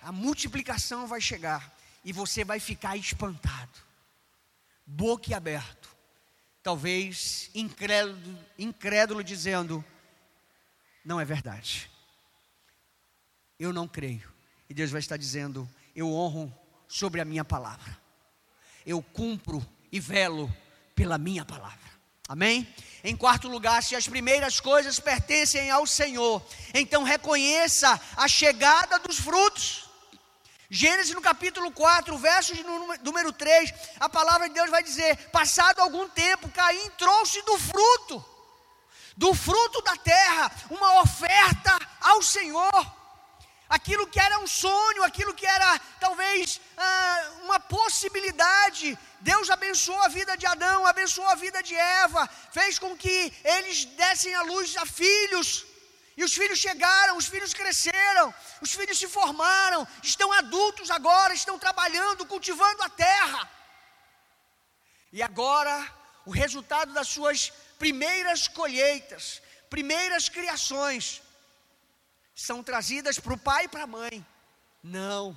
A 0.00 0.10
multiplicação 0.10 1.06
vai 1.06 1.20
chegar 1.20 1.76
e 2.02 2.10
você 2.10 2.42
vai 2.42 2.58
ficar 2.58 2.96
espantado, 2.96 3.78
boquiaberto, 4.86 5.94
talvez 6.62 7.50
incrédulo, 7.54 8.38
incrédulo 8.58 9.22
dizendo: 9.22 9.84
não 11.04 11.20
é 11.20 11.24
verdade. 11.24 11.90
Eu 13.58 13.72
não 13.72 13.86
creio. 13.86 14.32
E 14.68 14.74
Deus 14.74 14.90
vai 14.90 15.00
estar 15.00 15.16
dizendo: 15.16 15.68
eu 15.94 16.12
honro 16.12 16.52
sobre 16.88 17.20
a 17.20 17.24
minha 17.24 17.44
palavra. 17.44 17.98
Eu 18.84 19.02
cumpro 19.02 19.64
e 19.90 20.00
velo 20.00 20.52
pela 20.94 21.18
minha 21.18 21.44
palavra. 21.44 21.78
Amém? 22.28 22.66
Em 23.04 23.16
quarto 23.16 23.48
lugar, 23.48 23.82
se 23.82 23.94
as 23.94 24.08
primeiras 24.08 24.60
coisas 24.60 24.98
pertencem 24.98 25.70
ao 25.70 25.86
Senhor, 25.86 26.42
então 26.72 27.02
reconheça 27.02 28.00
a 28.16 28.26
chegada 28.26 28.98
dos 29.00 29.18
frutos. 29.18 29.90
Gênesis 30.70 31.14
no 31.14 31.20
capítulo 31.20 31.70
4, 31.70 32.16
verso 32.16 32.54
número 33.04 33.32
3, 33.32 33.74
a 34.00 34.08
palavra 34.08 34.48
de 34.48 34.54
Deus 34.54 34.70
vai 34.70 34.82
dizer: 34.82 35.16
Passado 35.28 35.80
algum 35.80 36.08
tempo, 36.08 36.48
Caim 36.48 36.90
trouxe 36.96 37.42
do 37.42 37.58
fruto 37.58 38.31
do 39.16 39.34
fruto 39.34 39.80
da 39.82 39.96
terra, 39.96 40.50
uma 40.70 41.00
oferta 41.02 41.78
ao 42.00 42.22
Senhor. 42.22 43.02
Aquilo 43.68 44.06
que 44.06 44.20
era 44.20 44.38
um 44.38 44.46
sonho, 44.46 45.02
aquilo 45.02 45.32
que 45.32 45.46
era 45.46 45.78
talvez 45.98 46.60
ah, 46.76 47.30
uma 47.44 47.58
possibilidade. 47.58 48.98
Deus 49.20 49.48
abençoou 49.48 50.02
a 50.02 50.08
vida 50.08 50.36
de 50.36 50.46
Adão, 50.46 50.86
abençoou 50.86 51.26
a 51.28 51.34
vida 51.34 51.62
de 51.62 51.74
Eva, 51.74 52.28
fez 52.52 52.78
com 52.78 52.94
que 52.96 53.32
eles 53.42 53.84
dessem 53.84 54.34
a 54.34 54.42
luz 54.42 54.76
a 54.76 54.84
filhos. 54.84 55.64
E 56.16 56.22
os 56.22 56.34
filhos 56.34 56.58
chegaram, 56.58 57.16
os 57.16 57.26
filhos 57.26 57.54
cresceram, 57.54 58.34
os 58.60 58.72
filhos 58.74 58.98
se 58.98 59.08
formaram, 59.08 59.88
estão 60.02 60.30
adultos 60.32 60.90
agora, 60.90 61.32
estão 61.32 61.58
trabalhando, 61.58 62.26
cultivando 62.26 62.82
a 62.82 62.90
terra. 62.90 63.50
E 65.10 65.22
agora, 65.22 65.74
o 66.26 66.30
resultado 66.30 66.92
das 66.92 67.08
suas 67.08 67.52
primeiras 67.82 68.46
colheitas, 68.46 69.42
primeiras 69.68 70.28
criações, 70.28 71.20
são 72.32 72.62
trazidas 72.62 73.18
para 73.18 73.34
o 73.34 73.36
pai 73.38 73.64
e 73.64 73.68
para 73.68 73.82
a 73.82 73.88
mãe. 73.88 74.24
Não, 74.80 75.36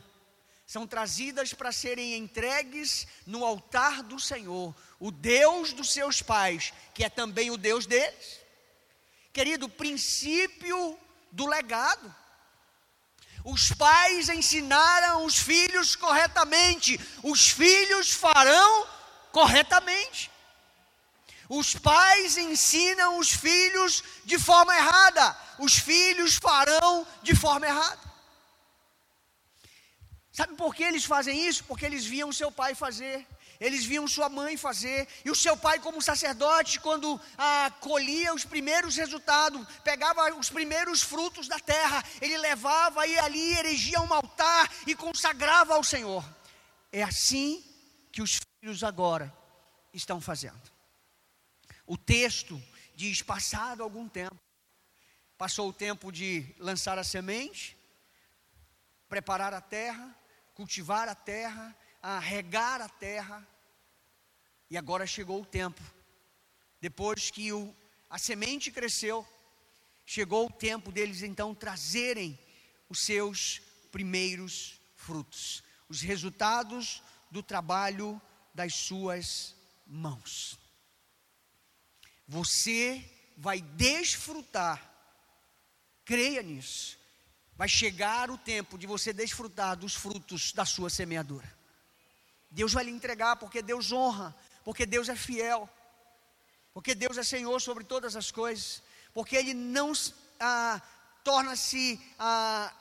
são 0.64 0.86
trazidas 0.86 1.56
para 1.56 1.72
serem 1.72 2.16
entregues 2.16 3.08
no 3.26 3.44
altar 3.44 4.04
do 4.04 4.20
Senhor, 4.20 4.76
o 5.00 5.10
Deus 5.10 5.74
dos 5.74 5.92
seus 5.92 6.22
pais, 6.22 6.72
que 6.94 7.04
é 7.04 7.10
também 7.10 7.50
o 7.50 7.58
Deus 7.58 7.88
deles. 7.88 8.40
Querido, 9.34 9.68
princípio 9.68 11.00
do 11.32 11.48
legado. 11.48 12.16
Os 13.44 13.72
pais 13.72 14.30
ensinaram 14.30 15.26
os 15.26 15.36
filhos 15.36 15.96
corretamente, 15.96 17.00
os 17.24 17.50
filhos 17.50 18.12
farão 18.12 18.88
corretamente. 19.32 20.35
Os 21.48 21.76
pais 21.76 22.38
ensinam 22.38 23.20
os 23.20 23.30
filhos 23.30 24.04
de 24.24 24.40
forma 24.40 24.76
errada, 24.76 25.38
os 25.60 25.76
filhos 25.78 26.36
farão 26.36 27.06
de 27.22 27.36
forma 27.36 27.68
errada. 27.68 28.00
Sabe 30.32 30.56
por 30.56 30.76
que 30.76 30.84
eles 30.84 31.06
fazem 31.06 31.48
isso? 31.48 31.64
Porque 31.64 31.86
eles 31.86 32.06
viam 32.06 32.30
seu 32.34 32.52
pai 32.52 32.76
fazer, 32.76 33.26
eles 33.58 33.86
viam 33.86 34.06
sua 34.06 34.28
mãe 34.28 34.58
fazer, 34.58 35.08
e 35.24 35.32
o 35.32 35.36
seu 35.36 35.56
pai, 35.56 35.80
como 35.80 36.02
sacerdote, 36.02 36.80
quando 36.80 37.22
ah, 37.38 37.72
colhia 37.80 38.34
os 38.34 38.44
primeiros 38.44 38.98
resultados, 38.98 39.66
pegava 39.82 40.36
os 40.36 40.50
primeiros 40.50 41.02
frutos 41.02 41.48
da 41.48 41.58
terra, 41.58 42.04
ele 42.20 42.38
levava 42.38 43.08
e 43.08 43.18
ali 43.18 43.58
erigia 43.58 44.02
um 44.02 44.14
altar 44.14 44.70
e 44.86 44.94
consagrava 44.94 45.76
ao 45.76 45.84
Senhor. 45.84 46.26
É 46.92 47.02
assim 47.02 47.64
que 48.12 48.22
os 48.22 48.40
filhos 48.60 48.84
agora 48.84 49.34
estão 49.94 50.20
fazendo. 50.20 50.75
O 51.86 51.98
texto 51.98 52.62
diz: 52.96 53.22
passado 53.22 53.84
algum 53.84 54.08
tempo, 54.08 54.40
passou 55.38 55.70
o 55.70 55.74
tempo 55.74 56.12
de 56.12 56.46
lançar 56.58 56.98
a 56.98 57.04
semente, 57.04 57.78
preparar 59.08 59.54
a 59.54 59.62
terra, 59.62 60.16
cultivar 60.54 61.08
a 61.08 61.16
terra, 61.16 61.76
a 62.02 62.20
regar 62.20 62.82
a 62.82 62.90
terra, 62.90 63.48
e 64.70 64.78
agora 64.78 65.06
chegou 65.06 65.42
o 65.42 65.46
tempo, 65.46 65.82
depois 66.82 67.30
que 67.30 67.52
o, 67.54 67.76
a 68.10 68.18
semente 68.18 68.72
cresceu, 68.72 69.28
chegou 70.06 70.48
o 70.48 70.52
tempo 70.52 70.92
deles 70.92 71.22
então 71.22 71.54
trazerem 71.54 72.38
os 72.90 73.00
seus 73.00 73.62
primeiros 73.92 74.80
frutos, 74.96 75.64
os 75.88 76.02
resultados 76.02 77.04
do 77.30 77.44
trabalho 77.44 78.20
das 78.54 78.74
suas 78.74 79.56
mãos. 79.86 80.65
Você 82.28 83.04
vai 83.38 83.62
desfrutar, 83.62 84.82
creia 86.04 86.42
nisso. 86.42 86.98
Vai 87.56 87.70
chegar 87.70 88.30
o 88.30 88.38
tempo 88.38 88.78
de 88.78 88.86
você 88.86 89.14
desfrutar 89.14 89.78
dos 89.78 89.96
frutos 89.96 90.52
da 90.52 90.66
sua 90.66 90.90
semeadura. 90.90 91.50
Deus 92.52 92.74
vai 92.74 92.84
lhe 92.84 92.92
entregar, 92.92 93.36
porque 93.38 93.62
Deus 93.62 93.92
honra, 93.92 94.36
porque 94.64 94.86
Deus 94.86 95.10
é 95.10 95.16
fiel, 95.16 95.70
porque 96.74 96.96
Deus 96.96 97.18
é 97.18 97.24
Senhor 97.24 97.62
sobre 97.62 97.84
todas 97.84 98.16
as 98.16 98.32
coisas, 98.32 98.82
porque 99.14 99.36
Ele 99.36 99.54
não 99.54 99.94
ah, 100.40 100.82
torna-se, 101.24 102.00
ah, 102.20 102.74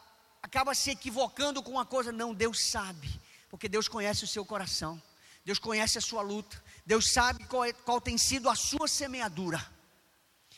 acaba 0.43 0.75
se 0.75 0.91
equivocando 0.91 1.63
com 1.63 1.71
uma 1.71 1.87
coisa, 1.87 2.11
não, 2.11 2.35
Deus 2.35 2.61
sabe, 2.61 3.21
porque 3.49 3.69
Deus 3.69 3.87
conhece 3.87 4.25
o 4.25 4.29
seu 4.29 4.45
coração. 4.45 5.01
Deus 5.45 5.59
conhece 5.59 5.99
a 5.99 6.01
sua 6.01 6.23
luta, 6.23 6.63
Deus 6.87 7.11
sabe 7.11 7.45
qual, 7.47 7.65
é, 7.65 7.73
qual 7.73 8.01
tem 8.01 8.19
sido 8.19 8.49
a 8.49 8.55
sua 8.55 8.87
semeadura, 8.87 9.65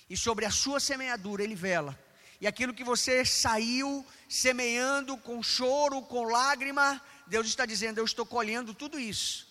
e 0.09 0.17
sobre 0.17 0.45
a 0.45 0.51
sua 0.51 0.81
semeadura 0.81 1.43
Ele 1.43 1.55
vela, 1.55 1.99
e 2.41 2.47
aquilo 2.47 2.75
que 2.75 2.85
você 2.85 3.25
saiu 3.25 4.05
semeando 4.29 5.17
com 5.17 5.43
choro, 5.43 6.03
com 6.03 6.25
lágrima, 6.25 7.01
Deus 7.27 7.47
está 7.47 7.65
dizendo: 7.65 7.99
Eu 7.99 8.05
estou 8.05 8.27
colhendo 8.27 8.75
tudo 8.75 8.99
isso, 8.99 9.47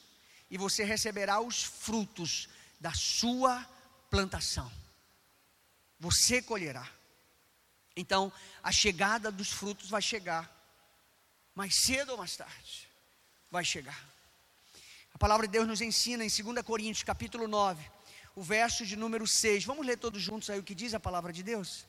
e 0.49 0.57
você 0.57 0.83
receberá 0.83 1.39
os 1.39 1.63
frutos 1.63 2.49
da 2.79 2.93
sua 2.93 3.65
plantação, 4.09 4.71
você 5.99 6.41
colherá. 6.41 6.88
Então, 7.95 8.31
a 8.61 8.73
chegada 8.73 9.31
dos 9.31 9.49
frutos 9.49 9.89
vai 9.89 10.01
chegar, 10.01 10.51
mais 11.53 11.75
cedo 11.75 12.11
ou 12.11 12.17
mais 12.17 12.35
tarde, 12.35 12.89
vai 13.49 13.63
chegar. 13.63 14.14
A 15.15 15.17
palavra 15.17 15.47
de 15.47 15.54
Deus 15.54 15.65
nos 15.65 15.80
ensina 15.80 16.25
em 16.25 16.28
2 16.28 16.62
Coríntios, 16.62 17.01
capítulo 17.01 17.47
9, 17.47 17.82
o 18.36 18.41
verso 18.43 18.86
de 18.86 18.97
número 18.97 19.25
6. 19.25 19.63
Vamos 19.63 19.88
ler 19.88 19.97
todos 19.97 20.21
juntos 20.21 20.49
aí 20.49 20.60
o 20.60 20.63
que 20.63 20.75
diz 20.75 20.93
a 20.93 20.99
palavra 20.99 21.32
de 21.32 21.41
Deus? 21.41 21.86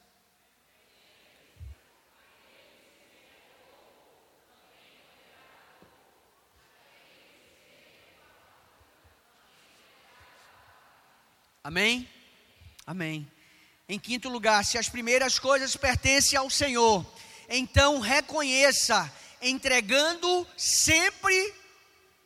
Amém? 11.65 12.09
Amém. 12.87 13.29
Em 13.89 13.99
quinto 13.99 14.29
lugar, 14.29 14.65
se 14.65 14.79
as 14.79 14.89
primeiras 14.89 15.37
coisas 15.41 15.75
pertencem 15.75 16.39
ao 16.39 16.49
Senhor, 16.49 17.05
então 17.49 17.99
reconheça, 17.99 19.13
entregando 19.43 20.47
sempre 20.57 21.56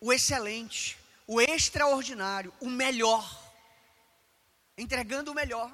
o 0.01 0.13
excelente, 0.13 0.99
o 1.27 1.41
extraordinário, 1.41 2.53
o 2.61 2.69
melhor. 2.69 3.53
Entregando 4.77 5.31
o 5.31 5.35
melhor. 5.35 5.73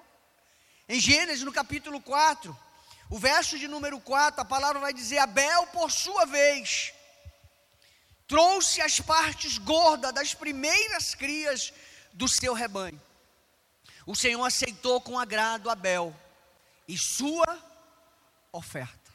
Em 0.88 1.00
Gênesis, 1.00 1.44
no 1.44 1.52
capítulo 1.52 2.00
4, 2.00 2.56
o 3.08 3.18
verso 3.18 3.58
de 3.58 3.68
número 3.68 4.00
4, 4.00 4.40
a 4.40 4.44
palavra 4.44 4.80
vai 4.80 4.92
dizer: 4.92 5.18
Abel, 5.18 5.66
por 5.68 5.90
sua 5.90 6.26
vez, 6.26 6.92
trouxe 8.26 8.80
as 8.80 9.00
partes 9.00 9.58
gordas 9.58 10.12
das 10.12 10.34
primeiras 10.34 11.14
crias 11.14 11.72
do 12.12 12.28
seu 12.28 12.52
rebanho. 12.52 13.00
O 14.04 14.14
Senhor 14.14 14.44
aceitou 14.44 15.00
com 15.00 15.18
agrado 15.18 15.70
Abel 15.70 16.14
e 16.88 16.98
sua 16.98 17.58
oferta. 18.52 19.12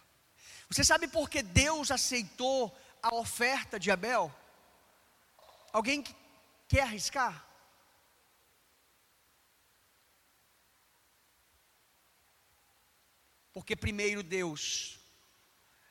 Você 0.69 0.84
sabe 0.84 1.08
por 1.08 1.30
que 1.30 1.41
Deus 1.41 1.91
aceitou 1.91 2.74
a 3.04 3.13
oferta 3.15 3.78
de 3.78 3.91
Abel? 3.91 4.34
Alguém 5.71 6.03
quer 6.67 6.81
arriscar? 6.81 7.45
Porque 13.53 13.75
primeiro 13.75 14.23
Deus 14.23 14.99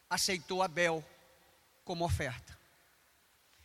aceitou 0.08 0.62
Abel 0.62 1.04
como 1.84 2.04
oferta. 2.04 2.58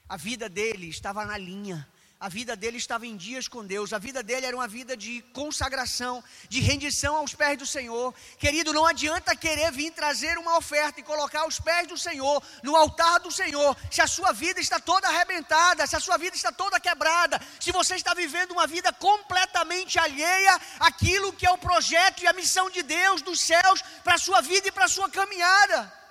A 0.08 0.18
vida 0.18 0.48
dele 0.48 0.88
estava 0.90 1.26
na 1.26 1.38
linha 1.38 1.90
a 2.26 2.28
vida 2.28 2.56
dele 2.56 2.78
estava 2.78 3.06
em 3.06 3.16
dias 3.16 3.48
com 3.48 3.64
Deus, 3.64 3.94
a 3.94 4.00
vida 4.00 4.24
dele 4.24 4.48
era 4.48 4.58
uma 4.58 4.68
vida 4.68 4.98
de 4.98 5.22
consagração, 5.32 6.24
de 6.50 6.60
rendição 6.60 7.18
aos 7.18 7.36
pés 7.36 7.56
do 7.56 7.68
Senhor. 7.68 8.16
Querido, 8.40 8.74
não 8.74 8.84
adianta 8.84 9.36
querer 9.36 9.72
vir 9.72 9.92
trazer 9.92 10.36
uma 10.40 10.58
oferta 10.58 11.00
e 11.00 11.04
colocar 11.04 11.42
aos 11.42 11.60
pés 11.60 11.88
do 11.88 11.96
Senhor, 11.96 12.42
no 12.64 12.76
altar 12.76 13.20
do 13.20 13.32
Senhor, 13.32 13.78
se 13.92 14.02
a 14.02 14.08
sua 14.08 14.32
vida 14.32 14.60
está 14.60 14.80
toda 14.80 15.08
arrebentada, 15.08 15.86
se 15.86 15.96
a 15.96 16.00
sua 16.00 16.18
vida 16.18 16.36
está 16.36 16.52
toda 16.52 16.80
quebrada, 16.80 17.40
se 17.60 17.72
você 17.72 17.94
está 17.94 18.16
vivendo 18.16 18.54
uma 18.54 18.66
vida 18.66 18.92
completamente 18.92 20.00
alheia 20.00 20.60
àquilo 20.80 21.32
que 21.32 21.46
é 21.46 21.52
o 21.52 21.60
projeto 21.60 22.24
e 22.24 22.28
a 22.28 22.34
missão 22.34 22.72
de 22.72 22.82
Deus 22.82 23.22
dos 23.22 23.40
céus 23.40 23.84
para 24.04 24.16
a 24.16 24.18
sua 24.18 24.42
vida 24.42 24.68
e 24.68 24.72
para 24.72 24.86
a 24.86 24.90
sua 24.90 25.08
caminhada. 25.12 26.05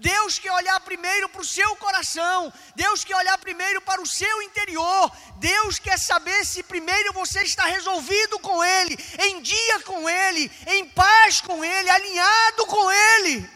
Deus 0.00 0.38
quer 0.38 0.52
olhar 0.52 0.80
primeiro 0.80 1.28
para 1.28 1.42
o 1.42 1.44
seu 1.44 1.76
coração, 1.76 2.52
Deus 2.74 3.04
quer 3.04 3.16
olhar 3.16 3.36
primeiro 3.38 3.80
para 3.82 4.00
o 4.00 4.06
seu 4.06 4.42
interior, 4.42 5.12
Deus 5.36 5.78
quer 5.78 5.98
saber 5.98 6.44
se 6.44 6.62
primeiro 6.62 7.12
você 7.12 7.42
está 7.42 7.66
resolvido 7.66 8.38
com 8.38 8.64
Ele, 8.64 8.96
em 9.18 9.42
dia 9.42 9.80
com 9.80 10.08
Ele, 10.08 10.50
em 10.66 10.88
paz 10.88 11.40
com 11.40 11.64
Ele, 11.64 11.90
alinhado 11.90 12.66
com 12.66 12.90
Ele. 12.90 13.50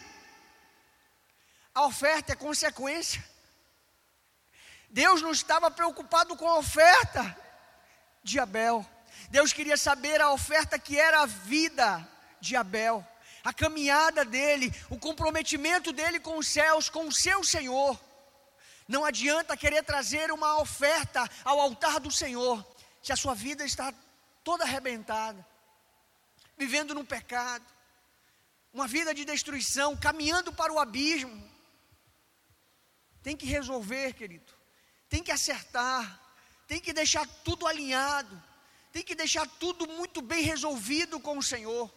A 1.75 1.87
oferta 1.87 2.33
é 2.33 2.37
consequência. 2.37 3.25
Deus 4.91 5.23
não 5.23 5.33
estava 5.33 5.71
preocupado 5.71 6.37
com 6.37 6.49
a 6.49 6.59
oferta 6.59 7.37
de 8.23 8.39
Abel, 8.39 8.87
Deus 9.31 9.53
queria 9.53 9.77
saber 9.77 10.21
a 10.21 10.31
oferta 10.31 10.79
que 10.79 10.99
era 10.99 11.23
a 11.23 11.27
vida 11.27 12.07
de 12.41 12.55
Abel 12.55 13.07
a 13.45 13.53
caminhada 13.53 14.25
dele, 14.25 14.73
o 14.89 14.99
comprometimento 14.99 15.93
dele 15.93 16.19
com 16.19 16.39
os 16.39 16.49
céus, 16.49 16.89
com 16.89 17.07
o 17.07 17.13
seu 17.13 17.45
Senhor. 17.45 18.01
Não 18.89 19.05
adianta 19.05 19.57
querer 19.57 19.83
trazer 19.85 20.33
uma 20.33 20.59
oferta 20.61 21.29
ao 21.45 21.61
altar 21.61 22.01
do 22.01 22.11
Senhor, 22.11 22.67
se 23.03 23.13
a 23.13 23.17
sua 23.17 23.35
vida 23.35 23.63
está 23.63 23.93
toda 24.43 24.65
arrebentada, 24.65 25.47
vivendo 26.57 26.95
no 26.95 27.05
pecado, 27.05 27.65
uma 28.73 28.89
vida 28.89 29.15
de 29.15 29.25
destruição, 29.27 29.95
caminhando 29.97 30.53
para 30.53 30.73
o 30.73 30.79
abismo. 30.79 31.53
Tem 33.23 33.37
que 33.37 33.47
resolver, 33.47 34.15
querido, 34.15 34.53
tem 35.09 35.23
que 35.23 35.31
acertar, 35.31 36.21
tem 36.67 36.81
que 36.81 36.93
deixar 36.95 37.27
tudo 37.45 37.67
alinhado, 37.67 38.43
tem 38.91 39.03
que 39.03 39.15
deixar 39.15 39.47
tudo 39.47 39.87
muito 39.87 40.23
bem 40.23 40.43
resolvido 40.43 41.21
com 41.21 41.37
o 41.37 41.43
Senhor. 41.43 41.93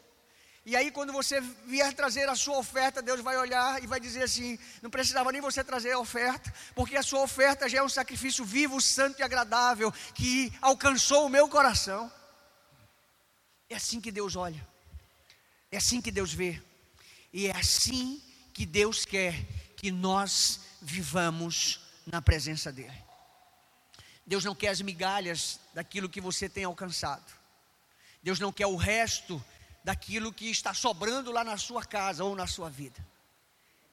E 0.70 0.76
aí, 0.76 0.92
quando 0.92 1.14
você 1.14 1.40
vier 1.66 1.94
trazer 1.94 2.28
a 2.28 2.36
sua 2.36 2.58
oferta, 2.58 3.02
Deus 3.02 3.22
vai 3.22 3.38
olhar 3.38 3.82
e 3.82 3.88
vai 3.88 4.02
dizer 4.02 4.24
assim: 4.24 4.60
não 4.82 4.90
precisava 4.90 5.32
nem 5.32 5.40
você 5.40 5.64
trazer 5.64 5.94
a 5.94 6.00
oferta, 6.00 6.54
porque 6.76 6.98
a 6.98 7.02
sua 7.02 7.22
oferta 7.22 7.70
já 7.70 7.78
é 7.78 7.82
um 7.82 7.88
sacrifício 7.88 8.44
vivo, 8.44 8.82
santo 8.82 9.22
e 9.22 9.24
agradável, 9.24 9.90
que 10.14 10.52
alcançou 10.62 11.26
o 11.26 11.30
meu 11.30 11.48
coração. 11.48 12.12
É 13.70 13.78
assim 13.78 14.02
que 14.02 14.12
Deus 14.12 14.36
olha, 14.36 14.68
é 15.72 15.78
assim 15.78 16.02
que 16.02 16.12
Deus 16.12 16.34
vê, 16.34 16.62
e 17.32 17.48
é 17.48 17.56
assim 17.56 18.22
que 18.54 18.66
Deus 18.66 19.06
quer 19.06 19.46
que 19.78 19.90
nós 19.90 20.60
vivamos 20.82 21.80
na 22.06 22.22
presença 22.22 22.74
dEle. 22.74 23.06
Deus 24.26 24.44
não 24.44 24.54
quer 24.54 24.68
as 24.68 24.82
migalhas 24.82 25.62
daquilo 25.74 26.10
que 26.10 26.20
você 26.20 26.50
tem 26.50 26.66
alcançado, 26.66 27.32
Deus 28.22 28.38
não 28.38 28.52
quer 28.52 28.68
o 28.68 28.76
resto 28.76 29.42
daquilo 29.88 30.34
que 30.34 30.52
está 30.52 30.74
sobrando 30.74 31.32
lá 31.32 31.46
na 31.46 31.56
sua 31.56 31.82
casa 31.82 32.22
ou 32.22 32.36
na 32.36 32.46
sua 32.46 32.70
vida. 32.70 33.00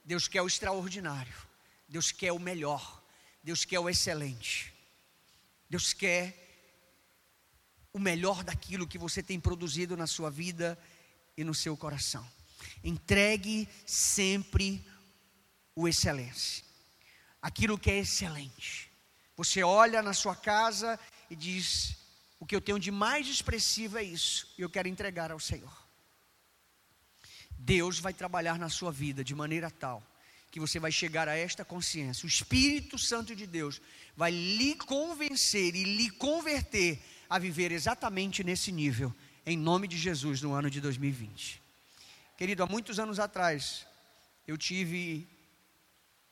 Deus 0.05 0.27
quer 0.27 0.43
o 0.43 0.47
extraordinário, 0.49 1.37
Deus 1.89 2.11
quer 2.11 2.33
o 2.33 2.39
melhor, 2.41 3.01
Deus 3.45 3.65
quer 3.65 3.79
o 3.79 3.89
excelente, 3.89 4.75
Deus 5.71 5.93
quer 5.93 6.35
o 7.93 8.01
melhor 8.01 8.43
daquilo 8.43 8.89
que 8.89 8.99
você 8.99 9.23
tem 9.23 9.39
produzido 9.39 9.97
na 9.97 10.09
sua 10.09 10.33
vida 10.33 10.77
e 11.37 11.45
no 11.45 11.55
seu 11.55 11.77
coração. 11.77 12.29
Entregue 12.83 13.69
sempre 13.87 14.85
o 15.77 15.87
excelente, 15.87 16.65
aquilo 17.41 17.79
que 17.79 17.93
é 17.93 18.01
excelente. 18.01 18.91
Você 19.37 19.63
olha 19.63 20.03
na 20.03 20.13
sua 20.13 20.35
casa 20.35 20.99
e 21.31 21.37
diz: 21.37 21.97
O 22.41 22.47
que 22.47 22.57
eu 22.57 22.61
tenho 22.61 22.81
de 22.81 22.91
mais 22.91 23.29
expressivo 23.29 23.97
é 23.97 24.03
isso, 24.03 24.53
e 24.59 24.63
eu 24.63 24.69
quero 24.69 24.89
entregar 24.89 25.31
ao 25.31 25.39
Senhor. 25.39 25.84
Deus 27.59 27.99
vai 27.99 28.13
trabalhar 28.13 28.59
na 28.59 28.69
sua 28.69 28.93
vida 28.93 29.25
de 29.25 29.35
maneira 29.35 29.71
tal 29.71 30.03
que 30.55 30.61
você 30.61 30.79
vai 30.79 30.93
chegar 30.93 31.29
a 31.29 31.37
esta 31.37 31.65
consciência. 31.65 32.25
O 32.25 32.29
Espírito 32.29 32.97
Santo 32.97 33.35
de 33.35 33.45
Deus 33.45 33.83
vai 34.17 34.31
lhe 34.31 34.77
convencer 34.77 35.75
e 35.75 35.83
lhe 35.83 36.09
converter 36.11 37.03
a 37.29 37.41
viver 37.41 37.73
exatamente 37.73 38.45
nesse 38.45 38.71
nível, 38.71 39.13
em 39.45 39.59
nome 39.59 39.89
de 39.89 39.99
Jesus, 39.99 40.41
no 40.43 40.53
ano 40.53 40.71
de 40.71 40.81
2020. 40.81 41.61
Querido, 42.39 42.63
há 42.63 42.67
muitos 42.67 43.01
anos 43.01 43.19
atrás, 43.19 43.85
eu 44.47 44.57
tive, 44.57 45.27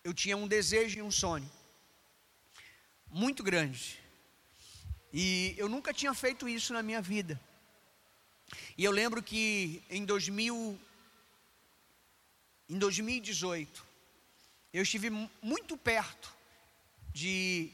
eu 0.04 0.14
tinha 0.14 0.36
um 0.36 0.46
desejo 0.46 1.00
e 1.00 1.02
um 1.02 1.10
sonho 1.10 1.50
muito 3.10 3.42
grande, 3.42 3.98
e 5.12 5.52
eu 5.58 5.68
nunca 5.68 5.92
tinha 5.92 6.14
feito 6.14 6.48
isso 6.48 6.72
na 6.72 6.80
minha 6.80 7.02
vida. 7.02 7.40
E 8.78 8.84
eu 8.84 8.92
lembro 8.92 9.20
que 9.20 9.82
em 9.90 10.04
2000 10.04 10.78
em 12.68 12.78
2018, 12.78 13.84
eu 14.72 14.82
estive 14.82 15.10
muito 15.42 15.76
perto 15.76 16.32
de 17.12 17.70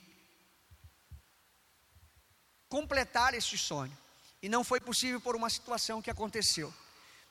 completar 2.68 3.34
esse 3.34 3.56
sonho. 3.56 3.96
E 4.42 4.48
não 4.48 4.62
foi 4.62 4.80
possível 4.80 5.20
por 5.20 5.34
uma 5.34 5.50
situação 5.50 6.02
que 6.02 6.10
aconteceu. 6.10 6.72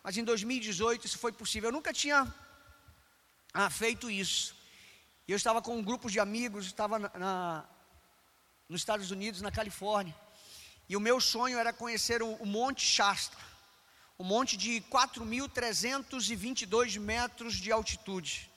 Mas 0.03 0.17
em 0.17 0.23
2018 0.23 1.05
isso 1.05 1.19
foi 1.19 1.31
possível. 1.31 1.69
Eu 1.69 1.73
nunca 1.73 1.93
tinha 1.93 2.33
ah, 3.53 3.69
feito 3.69 4.09
isso. 4.09 4.55
Eu 5.27 5.35
estava 5.35 5.61
com 5.61 5.77
um 5.77 5.83
grupo 5.83 6.09
de 6.09 6.19
amigos, 6.19 6.65
estava 6.65 6.97
na, 6.99 7.09
na, 7.17 7.65
nos 8.69 8.81
Estados 8.81 9.11
Unidos, 9.11 9.41
na 9.41 9.51
Califórnia. 9.51 10.15
E 10.87 10.95
o 10.95 10.99
meu 11.01 11.19
sonho 11.19 11.57
era 11.57 11.73
conhecer 11.73 12.21
o, 12.23 12.33
o 12.35 12.45
Monte 12.45 12.85
Shasta 12.85 13.37
um 14.19 14.23
monte 14.23 14.57
de 14.57 14.81
4.322 14.89 16.99
metros 16.99 17.55
de 17.55 17.71
altitude, 17.71 18.51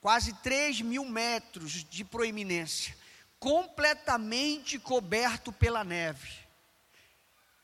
quase 0.00 0.32
3 0.34 0.80
mil 0.80 1.04
metros 1.04 1.84
de 1.84 2.04
proeminência, 2.04 2.96
completamente 3.38 4.78
coberto 4.78 5.52
pela 5.52 5.84
neve. 5.84 6.40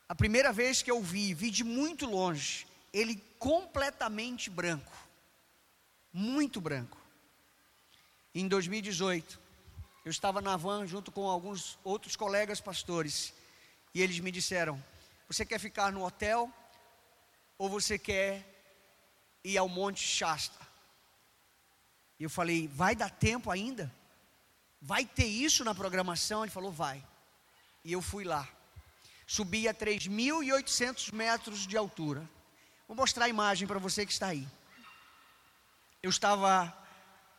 A 0.07 0.13
primeira 0.13 0.53
vez 0.53 0.81
que 0.81 0.91
eu 0.91 1.01
vi, 1.01 1.33
vi 1.33 1.49
de 1.49 1.63
muito 1.63 2.05
longe, 2.05 2.67
ele 2.93 3.15
completamente 3.39 4.49
branco, 4.49 4.91
muito 6.13 6.61
branco. 6.61 6.97
Em 8.33 8.47
2018, 8.47 9.39
eu 10.05 10.11
estava 10.11 10.41
na 10.41 10.55
van 10.55 10.85
junto 10.85 11.11
com 11.11 11.27
alguns 11.27 11.79
outros 11.83 12.15
colegas 12.15 12.61
pastores, 12.61 13.33
e 13.93 14.01
eles 14.01 14.19
me 14.19 14.31
disseram: 14.31 14.81
Você 15.27 15.45
quer 15.45 15.59
ficar 15.59 15.91
no 15.91 16.05
hotel 16.05 16.53
ou 17.59 17.69
você 17.69 17.99
quer 17.99 18.43
ir 19.43 19.57
ao 19.57 19.69
Monte 19.69 19.99
Shasta? 19.99 20.67
E 22.19 22.23
eu 22.23 22.29
falei, 22.29 22.67
vai 22.69 22.95
dar 22.95 23.11
tempo 23.11 23.51
ainda? 23.51 23.93
Vai 24.81 25.05
ter 25.05 25.25
isso 25.25 25.63
na 25.63 25.75
programação? 25.75 26.43
Ele 26.43 26.51
falou, 26.51 26.71
vai. 26.71 27.05
E 27.83 27.91
eu 27.91 28.01
fui 28.01 28.23
lá. 28.23 28.47
Subi 29.27 29.67
a 29.67 29.73
3.800 29.73 31.13
metros 31.13 31.67
de 31.67 31.77
altura. 31.77 32.27
Vou 32.87 32.95
mostrar 32.95 33.25
a 33.25 33.29
imagem 33.29 33.67
para 33.67 33.77
você 33.77 34.05
que 34.05 34.11
está 34.11 34.27
aí. 34.27 34.47
Eu 36.01 36.09
estava 36.09 36.75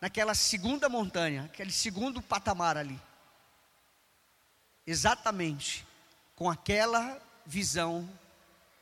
naquela 0.01 0.35
segunda 0.35 0.89
montanha, 0.89 1.45
aquele 1.45 1.73
segundo 1.73 2.23
patamar 2.23 2.77
ali. 2.77 3.01
Exatamente 4.87 5.87
com 6.37 6.49
aquela 6.49 7.21
visão 7.45 8.09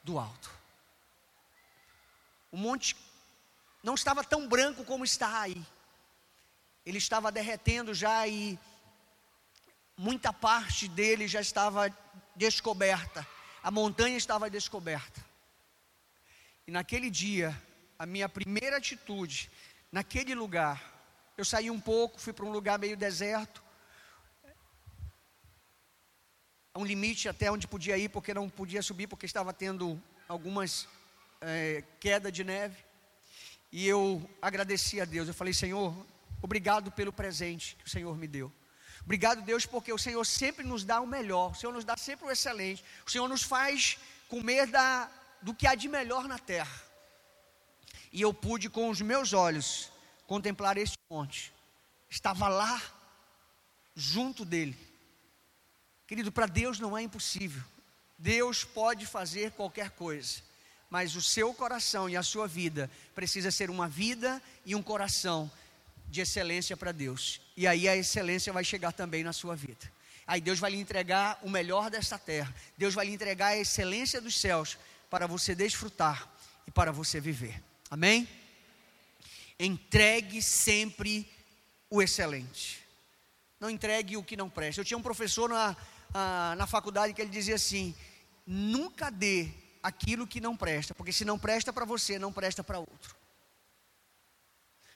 do 0.05 0.18
alto. 0.18 0.57
O 2.51 2.57
monte 2.57 2.96
não 3.82 3.94
estava 3.94 4.24
tão 4.24 4.49
branco 4.49 4.84
como 4.84 5.05
está 5.05 5.40
aí. 5.40 5.64
Ele 6.84 6.99
estava 6.99 7.30
derretendo 7.30 7.92
já 7.92 8.26
e 8.26 8.59
muita 9.96 10.32
parte 10.32 10.88
dele 10.88 11.28
já 11.28 11.40
estava 11.40 11.94
descoberta. 12.34 13.26
A 13.62 13.70
montanha 13.70 14.16
estava 14.16 14.49
descoberta. 14.49 15.24
E 16.66 16.70
naquele 16.70 17.11
dia, 17.11 17.61
a 17.99 18.07
minha 18.07 18.28
primeira 18.28 18.76
atitude, 18.76 19.51
naquele 19.90 20.34
lugar, 20.34 20.82
eu 21.36 21.44
saí 21.44 21.70
um 21.70 21.80
pouco, 21.80 22.20
fui 22.20 22.32
para 22.32 22.44
um 22.44 22.53
lugar 22.53 22.78
meio 22.78 22.96
deserto, 22.96 23.62
um 26.74 26.84
limite 26.84 27.28
até 27.28 27.51
onde 27.51 27.66
podia 27.66 27.99
ir, 27.99 28.09
porque 28.09 28.32
não 28.32 28.49
podia 28.49 28.82
subir, 28.82 29.09
porque 29.09 29.26
estava 29.26 29.53
tendo 29.53 30.01
algumas 30.28 30.88
é, 31.41 31.82
queda 32.01 32.30
de 32.30 32.45
neve. 32.45 32.76
E 33.70 33.86
eu 33.86 34.28
agradeci 34.41 35.01
a 35.01 35.05
Deus. 35.05 35.28
Eu 35.28 35.34
falei, 35.34 35.53
Senhor, 35.53 35.95
obrigado 36.43 36.91
pelo 36.93 37.12
presente 37.12 37.76
que 37.76 37.86
o 37.86 37.91
Senhor 37.91 38.16
me 38.16 38.26
deu. 38.26 38.53
Obrigado, 39.05 39.43
Deus, 39.43 39.64
porque 39.64 39.93
o 39.93 39.99
Senhor 39.99 40.24
sempre 40.24 40.66
nos 40.66 40.84
dá 40.84 41.01
o 41.01 41.07
melhor, 41.07 41.53
o 41.53 41.55
Senhor 41.55 41.72
nos 41.72 41.84
dá 41.84 41.97
sempre 41.97 42.26
o 42.26 42.30
excelente, 42.30 42.84
o 43.07 43.11
Senhor 43.11 43.26
nos 43.26 43.43
faz 43.43 43.99
comer 44.28 44.66
da, 44.66 45.11
do 45.41 45.55
que 45.55 45.66
há 45.66 45.74
de 45.74 45.89
melhor 45.89 46.28
na 46.28 46.39
terra. 46.39 46.82
E 48.12 48.20
eu 48.20 48.34
pude 48.34 48.68
com 48.68 48.91
os 48.91 49.01
meus 49.01 49.32
olhos 49.32 49.91
contemplar 50.26 50.76
este 50.76 50.97
monte. 51.09 51.53
Estava 52.11 52.49
lá, 52.49 52.82
junto 53.95 54.45
dele. 54.45 54.76
Querido, 56.07 56.32
para 56.32 56.47
Deus 56.47 56.78
não 56.78 56.97
é 56.97 57.03
impossível. 57.03 57.62
Deus 58.18 58.64
pode 58.64 59.07
fazer 59.07 59.53
qualquer 59.53 59.91
coisa 59.91 60.43
mas 60.91 61.16
o 61.16 61.22
seu 61.22 61.53
coração 61.53 62.09
e 62.09 62.16
a 62.16 62.22
sua 62.22 62.47
vida 62.47 62.91
precisa 63.14 63.51
ser 63.51 63.70
uma 63.70 63.89
vida 63.89 64.43
e 64.64 64.74
um 64.74 64.82
coração 64.82 65.51
de 66.09 66.20
excelência 66.20 66.76
para 66.76 66.93
Deus. 66.93 67.41
E 67.57 67.66
aí 67.66 67.89
a 67.89 67.97
excelência 67.97 68.53
vai 68.53 68.64
chegar 68.64 68.93
também 68.93 69.22
na 69.22 69.32
sua 69.32 69.55
vida. 69.55 69.91
Aí 70.26 70.41
Deus 70.41 70.59
vai 70.59 70.70
lhe 70.70 70.78
entregar 70.78 71.39
o 71.43 71.51
melhor 71.51 71.91
desta 71.91 72.18
terra. 72.18 72.55
Deus 72.76 72.95
vai 72.95 73.07
lhe 73.07 73.12
entregar 73.12 73.49
a 73.49 73.57
excelência 73.57 74.20
dos 74.20 74.39
céus 74.39 74.78
para 75.11 75.26
você 75.26 75.55
desfrutar 75.55 76.28
e 76.66 76.70
para 76.70 76.93
você 76.93 77.20
viver. 77.20 77.62
Amém? 77.91 78.28
Entregue 79.59 80.43
sempre 80.43 81.26
o 81.91 82.03
excelente. 82.03 82.78
Não 83.59 83.68
entregue 83.68 84.16
o 84.16 84.22
que 84.22 84.36
não 84.36 84.49
presta. 84.49 84.80
Eu 84.80 84.84
tinha 84.84 84.99
um 84.99 85.03
professor 85.03 85.49
na, 85.49 85.76
a, 86.14 86.55
na 86.57 86.66
faculdade 86.66 87.12
que 87.12 87.20
ele 87.20 87.30
dizia 87.30 87.57
assim: 87.57 87.95
nunca 88.47 89.11
dê 89.11 89.49
aquilo 89.82 90.26
que 90.26 90.40
não 90.40 90.56
presta, 90.56 90.94
porque 90.94 91.12
se 91.12 91.24
não 91.24 91.38
presta 91.38 91.72
para 91.72 91.84
você, 91.84 92.18
não 92.18 92.32
presta 92.32 92.62
para 92.64 92.78
outro. 92.78 93.16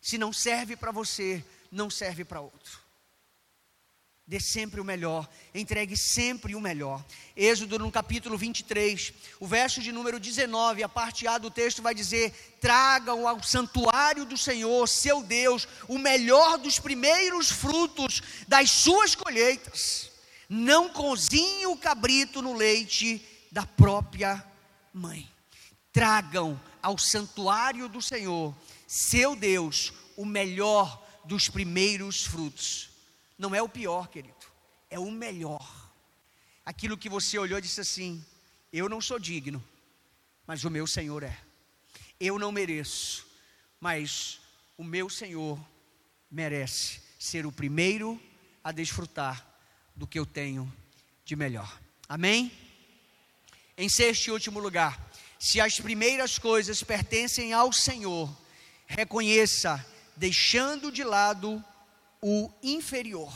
Se 0.01 0.19
não 0.19 0.33
serve 0.33 0.77
para 0.77 0.91
você, 0.91 1.45
não 1.71 1.89
serve 1.89 2.25
para 2.25 2.41
outro. 2.41 2.83
Dê 4.25 4.39
sempre 4.39 4.81
o 4.81 4.85
melhor, 4.85 5.29
entregue 5.55 5.97
sempre 5.97 6.55
o 6.55 6.61
melhor. 6.61 7.05
Êxodo 7.37 7.79
no 7.79 7.91
capítulo 7.91 8.39
23, 8.39 9.13
o 9.41 9.47
verso 9.47 9.81
de 9.81 9.91
número 9.91 10.19
19, 10.19 10.83
a 10.83 10.89
parte 10.89 11.27
A 11.27 11.39
do 11.39 11.51
texto 11.51 11.83
vai 11.83 11.95
dizer: 11.95 12.57
Tragam 12.61 13.27
ao 13.27 13.43
santuário 13.43 14.25
do 14.25 14.39
Senhor, 14.39 14.89
seu 14.89 15.23
Deus, 15.23 15.67
o 15.89 15.99
melhor 15.99 16.57
dos 16.57 16.79
primeiros 16.79 17.51
frutos 17.51 18.23
das 18.47 18.71
suas 18.71 19.15
colheitas. 19.15 20.11
Não 20.49 20.89
cozinhe 20.89 21.67
o 21.67 21.77
cabrito 21.77 22.41
no 22.41 22.55
leite 22.55 23.27
da 23.51 23.67
própria 23.67 24.52
mãe. 24.93 25.29
Tragam 25.93 26.61
ao 26.83 26.99
santuário 26.99 27.89
do 27.89 28.01
Senhor, 28.01 28.55
seu 28.87 29.37
Deus, 29.37 29.93
o 30.17 30.25
melhor 30.25 31.03
dos 31.25 31.49
primeiros 31.49 32.25
frutos. 32.25 32.91
Não 33.39 33.55
é 33.55 33.63
o 33.63 33.69
pior, 33.69 34.09
querido, 34.09 34.35
é 34.91 34.99
o 34.99 35.11
melhor. 35.11 35.91
Aquilo 36.65 36.97
que 36.97 37.09
você 37.09 37.39
olhou 37.39 37.59
e 37.59 37.63
disse 37.63 37.81
assim: 37.81 38.25
Eu 38.73 38.89
não 38.89 39.01
sou 39.01 39.19
digno, 39.19 39.63
mas 40.47 40.65
o 40.65 40.71
meu 40.71 40.87
Senhor 40.87 41.23
é. 41.23 41.37
Eu 42.19 42.39
não 42.39 42.53
mereço, 42.53 43.27
mas 43.81 44.41
o 44.77 44.85
meu 44.85 45.09
Senhor 45.09 45.59
merece 46.31 47.01
ser 47.19 47.47
o 47.47 47.53
primeiro 47.53 48.21
a 48.63 48.73
desfrutar 48.73 49.47
do 49.95 50.07
que 50.07 50.19
eu 50.19 50.25
tenho 50.25 50.73
de 51.25 51.37
melhor. 51.37 51.81
Amém? 52.09 52.53
Em 53.83 53.89
sexto 53.89 54.29
e 54.29 54.31
último 54.31 54.61
lugar, 54.61 54.97
se 55.41 55.61
as 55.61 55.81
primeiras 55.81 56.39
coisas 56.39 56.85
pertencem 56.85 57.53
ao 57.53 57.73
Senhor, 57.73 58.33
reconheça, 58.87 59.85
deixando 60.15 60.93
de 60.93 61.03
lado 61.03 61.61
o 62.23 62.49
inferior. 62.63 63.35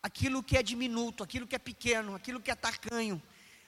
Aquilo 0.00 0.40
que 0.40 0.56
é 0.56 0.62
diminuto, 0.62 1.24
aquilo 1.24 1.48
que 1.48 1.56
é 1.56 1.58
pequeno, 1.58 2.14
aquilo 2.14 2.40
que 2.40 2.48
é 2.48 2.54
tacanho, 2.54 3.20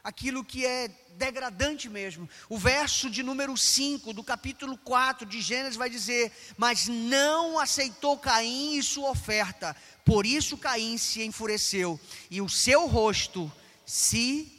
aquilo 0.05 0.45
que 0.45 0.65
é 0.65 0.87
degradante 1.17 1.89
mesmo. 1.89 2.31
O 2.49 2.57
verso 2.57 3.11
de 3.11 3.25
número 3.25 3.57
5 3.57 4.13
do 4.13 4.23
capítulo 4.23 4.79
4 4.79 5.27
de 5.27 5.41
Gênesis 5.41 5.75
vai 5.75 5.91
dizer: 5.91 6.31
Mas 6.57 6.87
não 6.87 7.59
aceitou 7.59 8.17
Caim 8.19 8.77
e 8.79 8.83
sua 8.85 9.11
oferta, 9.11 9.75
por 10.05 10.25
isso 10.25 10.57
Caim 10.57 10.97
se 10.97 11.25
enfureceu, 11.25 11.99
e 12.31 12.41
o 12.41 12.49
seu 12.49 12.87
rosto 12.87 13.53
se 13.85 14.57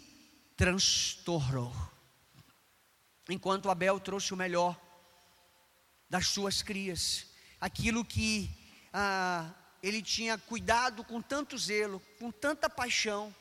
transtornou. 0.59 1.73
Enquanto 3.29 3.69
Abel 3.69 3.97
trouxe 3.97 4.33
o 4.33 4.37
melhor 4.37 4.77
das 6.09 6.27
suas 6.27 6.61
crias, 6.61 7.27
aquilo 7.61 8.03
que 8.03 8.51
ah, 8.91 9.53
ele 9.81 10.01
tinha 10.01 10.37
cuidado 10.37 11.01
com 11.05 11.21
tanto 11.21 11.57
zelo, 11.57 12.01
com 12.19 12.29
tanta 12.29 12.69
paixão, 12.69 13.33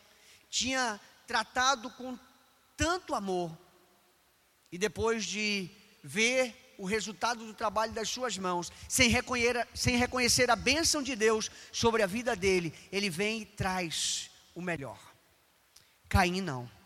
tinha 0.48 1.00
tratado 1.26 1.90
com 1.90 2.16
tanto 2.76 3.16
amor, 3.16 3.50
e 4.70 4.78
depois 4.78 5.24
de 5.24 5.68
ver 6.04 6.76
o 6.78 6.86
resultado 6.86 7.44
do 7.44 7.52
trabalho 7.52 7.92
das 7.92 8.08
suas 8.08 8.38
mãos, 8.38 8.70
sem 8.88 9.10
reconhecer, 9.10 9.66
sem 9.74 9.96
reconhecer 9.96 10.52
a 10.52 10.56
bênção 10.56 11.02
de 11.02 11.16
Deus 11.16 11.50
sobre 11.72 12.00
a 12.00 12.06
vida 12.06 12.36
dele, 12.36 12.72
ele 12.92 13.10
vem 13.10 13.42
e 13.42 13.44
traz 13.44 14.30
o 14.54 14.62
melhor. 14.62 15.00
Caim 16.08 16.40
não. 16.40 16.77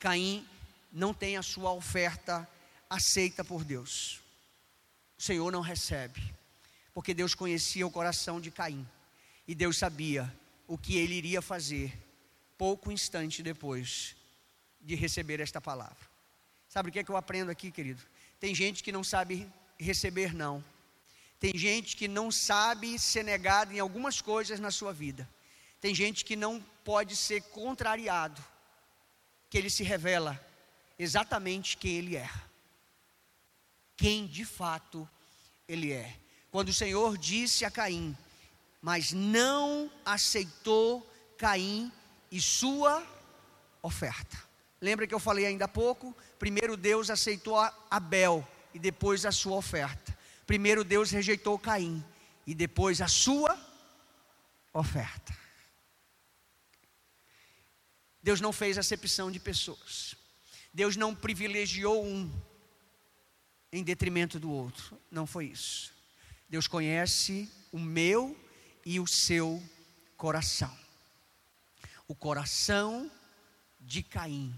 Caim 0.00 0.48
não 0.90 1.12
tem 1.12 1.36
a 1.36 1.42
sua 1.42 1.72
oferta 1.72 2.48
aceita 2.88 3.44
por 3.44 3.62
Deus. 3.62 4.18
O 5.18 5.22
Senhor 5.22 5.52
não 5.52 5.60
recebe, 5.60 6.22
porque 6.94 7.12
Deus 7.12 7.34
conhecia 7.34 7.86
o 7.86 7.90
coração 7.90 8.40
de 8.40 8.50
Caim 8.50 8.88
e 9.46 9.54
Deus 9.54 9.76
sabia 9.76 10.34
o 10.66 10.78
que 10.78 10.96
ele 10.96 11.14
iria 11.14 11.42
fazer 11.42 11.92
pouco 12.56 12.90
instante 12.90 13.42
depois 13.42 14.16
de 14.80 14.94
receber 14.94 15.38
esta 15.38 15.60
palavra. 15.60 16.08
Sabe 16.66 16.88
o 16.88 16.92
que 16.92 17.00
é 17.00 17.04
que 17.04 17.10
eu 17.10 17.16
aprendo 17.16 17.50
aqui, 17.50 17.70
querido? 17.70 18.02
Tem 18.40 18.54
gente 18.54 18.82
que 18.82 18.90
não 18.90 19.04
sabe 19.04 19.46
receber 19.78 20.32
não. 20.32 20.64
Tem 21.38 21.52
gente 21.54 21.94
que 21.94 22.08
não 22.08 22.30
sabe 22.32 22.98
ser 22.98 23.22
negado 23.22 23.74
em 23.74 23.78
algumas 23.78 24.22
coisas 24.22 24.58
na 24.58 24.70
sua 24.70 24.94
vida. 24.94 25.28
Tem 25.78 25.94
gente 25.94 26.24
que 26.24 26.36
não 26.36 26.58
pode 26.84 27.16
ser 27.16 27.42
contrariado 27.42 28.42
que 29.50 29.58
ele 29.58 29.68
se 29.68 29.82
revela 29.82 30.40
exatamente 30.96 31.76
quem 31.76 31.96
ele 31.96 32.16
é. 32.16 32.30
Quem 33.96 34.26
de 34.26 34.44
fato 34.44 35.06
ele 35.68 35.92
é. 35.92 36.16
Quando 36.50 36.68
o 36.68 36.74
Senhor 36.74 37.18
disse 37.18 37.64
a 37.64 37.70
Caim, 37.70 38.16
mas 38.80 39.12
não 39.12 39.90
aceitou 40.04 41.06
Caim 41.36 41.92
e 42.30 42.40
sua 42.40 43.04
oferta. 43.82 44.38
Lembra 44.80 45.06
que 45.06 45.14
eu 45.14 45.18
falei 45.18 45.46
ainda 45.46 45.66
há 45.66 45.68
pouco? 45.68 46.16
Primeiro 46.38 46.76
Deus 46.76 47.10
aceitou 47.10 47.58
Abel 47.90 48.46
e 48.72 48.78
depois 48.78 49.26
a 49.26 49.32
sua 49.32 49.56
oferta. 49.56 50.16
Primeiro 50.46 50.84
Deus 50.84 51.10
rejeitou 51.10 51.58
Caim 51.58 52.04
e 52.46 52.54
depois 52.54 53.00
a 53.00 53.08
sua 53.08 53.58
oferta. 54.72 55.36
Deus 58.22 58.40
não 58.40 58.52
fez 58.52 58.76
acepção 58.78 59.30
de 59.30 59.40
pessoas. 59.40 60.14
Deus 60.72 60.96
não 60.96 61.14
privilegiou 61.14 62.04
um 62.04 62.30
em 63.72 63.82
detrimento 63.82 64.38
do 64.38 64.50
outro. 64.50 64.98
Não 65.10 65.26
foi 65.26 65.46
isso. 65.46 65.92
Deus 66.48 66.66
conhece 66.66 67.50
o 67.72 67.78
meu 67.78 68.36
e 68.84 68.98
o 68.98 69.06
seu 69.06 69.62
coração. 70.16 70.76
O 72.06 72.14
coração 72.14 73.10
de 73.80 74.02
Caim 74.02 74.54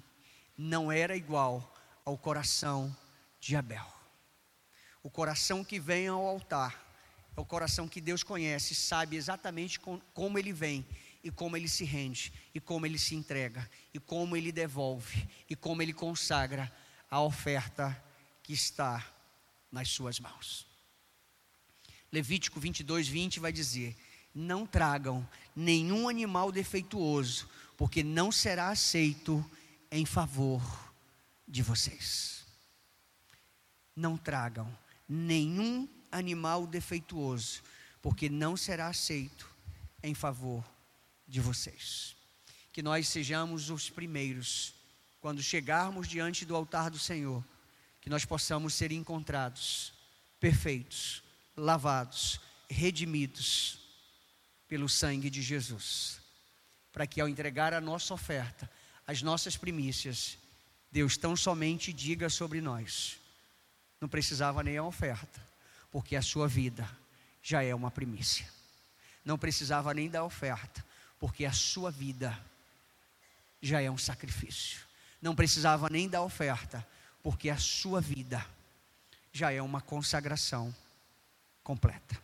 não 0.57 0.91
era 0.91 1.17
igual 1.17 1.75
ao 2.05 2.17
coração 2.17 2.95
de 3.39 3.55
Abel. 3.55 3.87
O 5.03 5.11
coração 5.11 5.65
que 5.65 5.79
vem 5.79 6.09
ao 6.09 6.27
altar 6.27 6.83
é 7.37 7.41
o 7.41 7.45
coração 7.45 7.89
que 7.89 8.01
Deus 8.01 8.23
conhece, 8.23 8.75
sabe 8.75 9.17
exatamente 9.17 9.81
com, 9.81 10.01
como 10.15 10.39
ele 10.39 10.53
vem 10.53 10.87
e 11.23 11.31
como 11.31 11.57
ele 11.57 11.69
se 11.69 11.85
rende, 11.85 12.33
e 12.55 12.61
como 12.61 12.85
ele 12.85 12.99
se 12.99 13.15
entrega, 13.15 13.69
e 13.95 14.01
como 14.01 14.37
ele 14.37 14.51
devolve, 14.51 15.29
e 15.49 15.55
como 15.55 15.81
ele 15.81 15.93
consagra 15.93 16.71
a 17.11 17.21
oferta 17.21 18.03
que 18.43 18.53
está 18.53 19.07
nas 19.71 19.89
suas 19.89 20.19
mãos. 20.19 20.67
Levítico 22.11 22.59
22, 22.59 23.09
20 23.09 23.41
vai 23.41 23.53
dizer: 23.53 23.97
Não 24.35 24.67
tragam 24.67 25.27
nenhum 25.55 26.09
animal 26.09 26.51
defeituoso, 26.51 27.49
porque 27.77 28.03
não 28.03 28.33
será 28.33 28.71
aceito 28.71 29.45
em 29.91 30.05
favor 30.05 30.63
de 31.47 31.63
vocês. 31.63 32.45
Não 33.95 34.17
tragam 34.17 34.77
nenhum 35.09 35.89
animal 36.11 36.67
defeituoso, 36.67 37.63
porque 38.01 38.29
não 38.29 38.57
será 38.57 38.89
aceito 38.89 39.49
em 40.03 40.15
favor 40.15 40.65
de 41.33 41.41
vocês. 41.41 42.15
Que 42.73 42.83
nós 42.83 43.09
sejamos 43.09 43.71
os 43.71 43.89
primeiros, 43.89 44.75
quando 45.19 45.43
chegarmos 45.43 46.07
diante 46.07 46.45
do 46.45 46.55
altar 46.55 46.91
do 46.91 46.99
Senhor, 46.99 47.43
que 48.03 48.11
nós 48.11 48.27
possamos 48.27 48.75
ser 48.75 48.93
encontrados 48.93 49.95
perfeitos, 50.39 51.23
lavados, 51.57 52.39
redimidos 52.69 53.79
pelo 54.69 54.91
sangue 54.91 55.31
de 55.31 55.41
Jesus. 55.41 56.21
Para 56.93 57.07
que 57.07 57.19
ao 57.19 57.29
entregar 57.29 57.73
a 57.73 57.81
nossa 57.81 58.13
oferta, 58.13 58.71
as 59.07 59.23
nossas 59.23 59.57
primícias, 59.57 60.37
Deus 60.91 61.17
tão 61.17 61.35
somente 61.35 61.95
diga 61.95 62.29
sobre 62.29 62.61
nós: 62.61 63.19
não 63.99 64.09
precisava 64.09 64.63
nem 64.63 64.77
a 64.77 64.85
oferta, 64.85 65.41
porque 65.91 66.15
a 66.15 66.21
sua 66.21 66.47
vida 66.47 66.87
já 67.43 67.63
é 67.63 67.75
uma 67.75 67.91
primícia. 67.91 68.47
Não 69.25 69.39
precisava 69.39 69.95
nem 69.95 70.11
da 70.11 70.23
oferta, 70.25 70.85
porque 71.23 71.45
a 71.45 71.53
sua 71.53 71.89
vida 71.89 72.37
já 73.61 73.81
é 73.81 73.89
um 73.89 73.97
sacrifício. 73.97 74.81
Não 75.21 75.37
precisava 75.37 75.89
nem 75.89 76.09
da 76.09 76.21
oferta, 76.21 76.85
porque 77.23 77.49
a 77.49 77.57
sua 77.57 78.01
vida 78.01 78.45
já 79.33 79.53
é 79.53 79.63
uma 79.63 79.81
consagração 79.81 80.75
completa. 81.63 82.21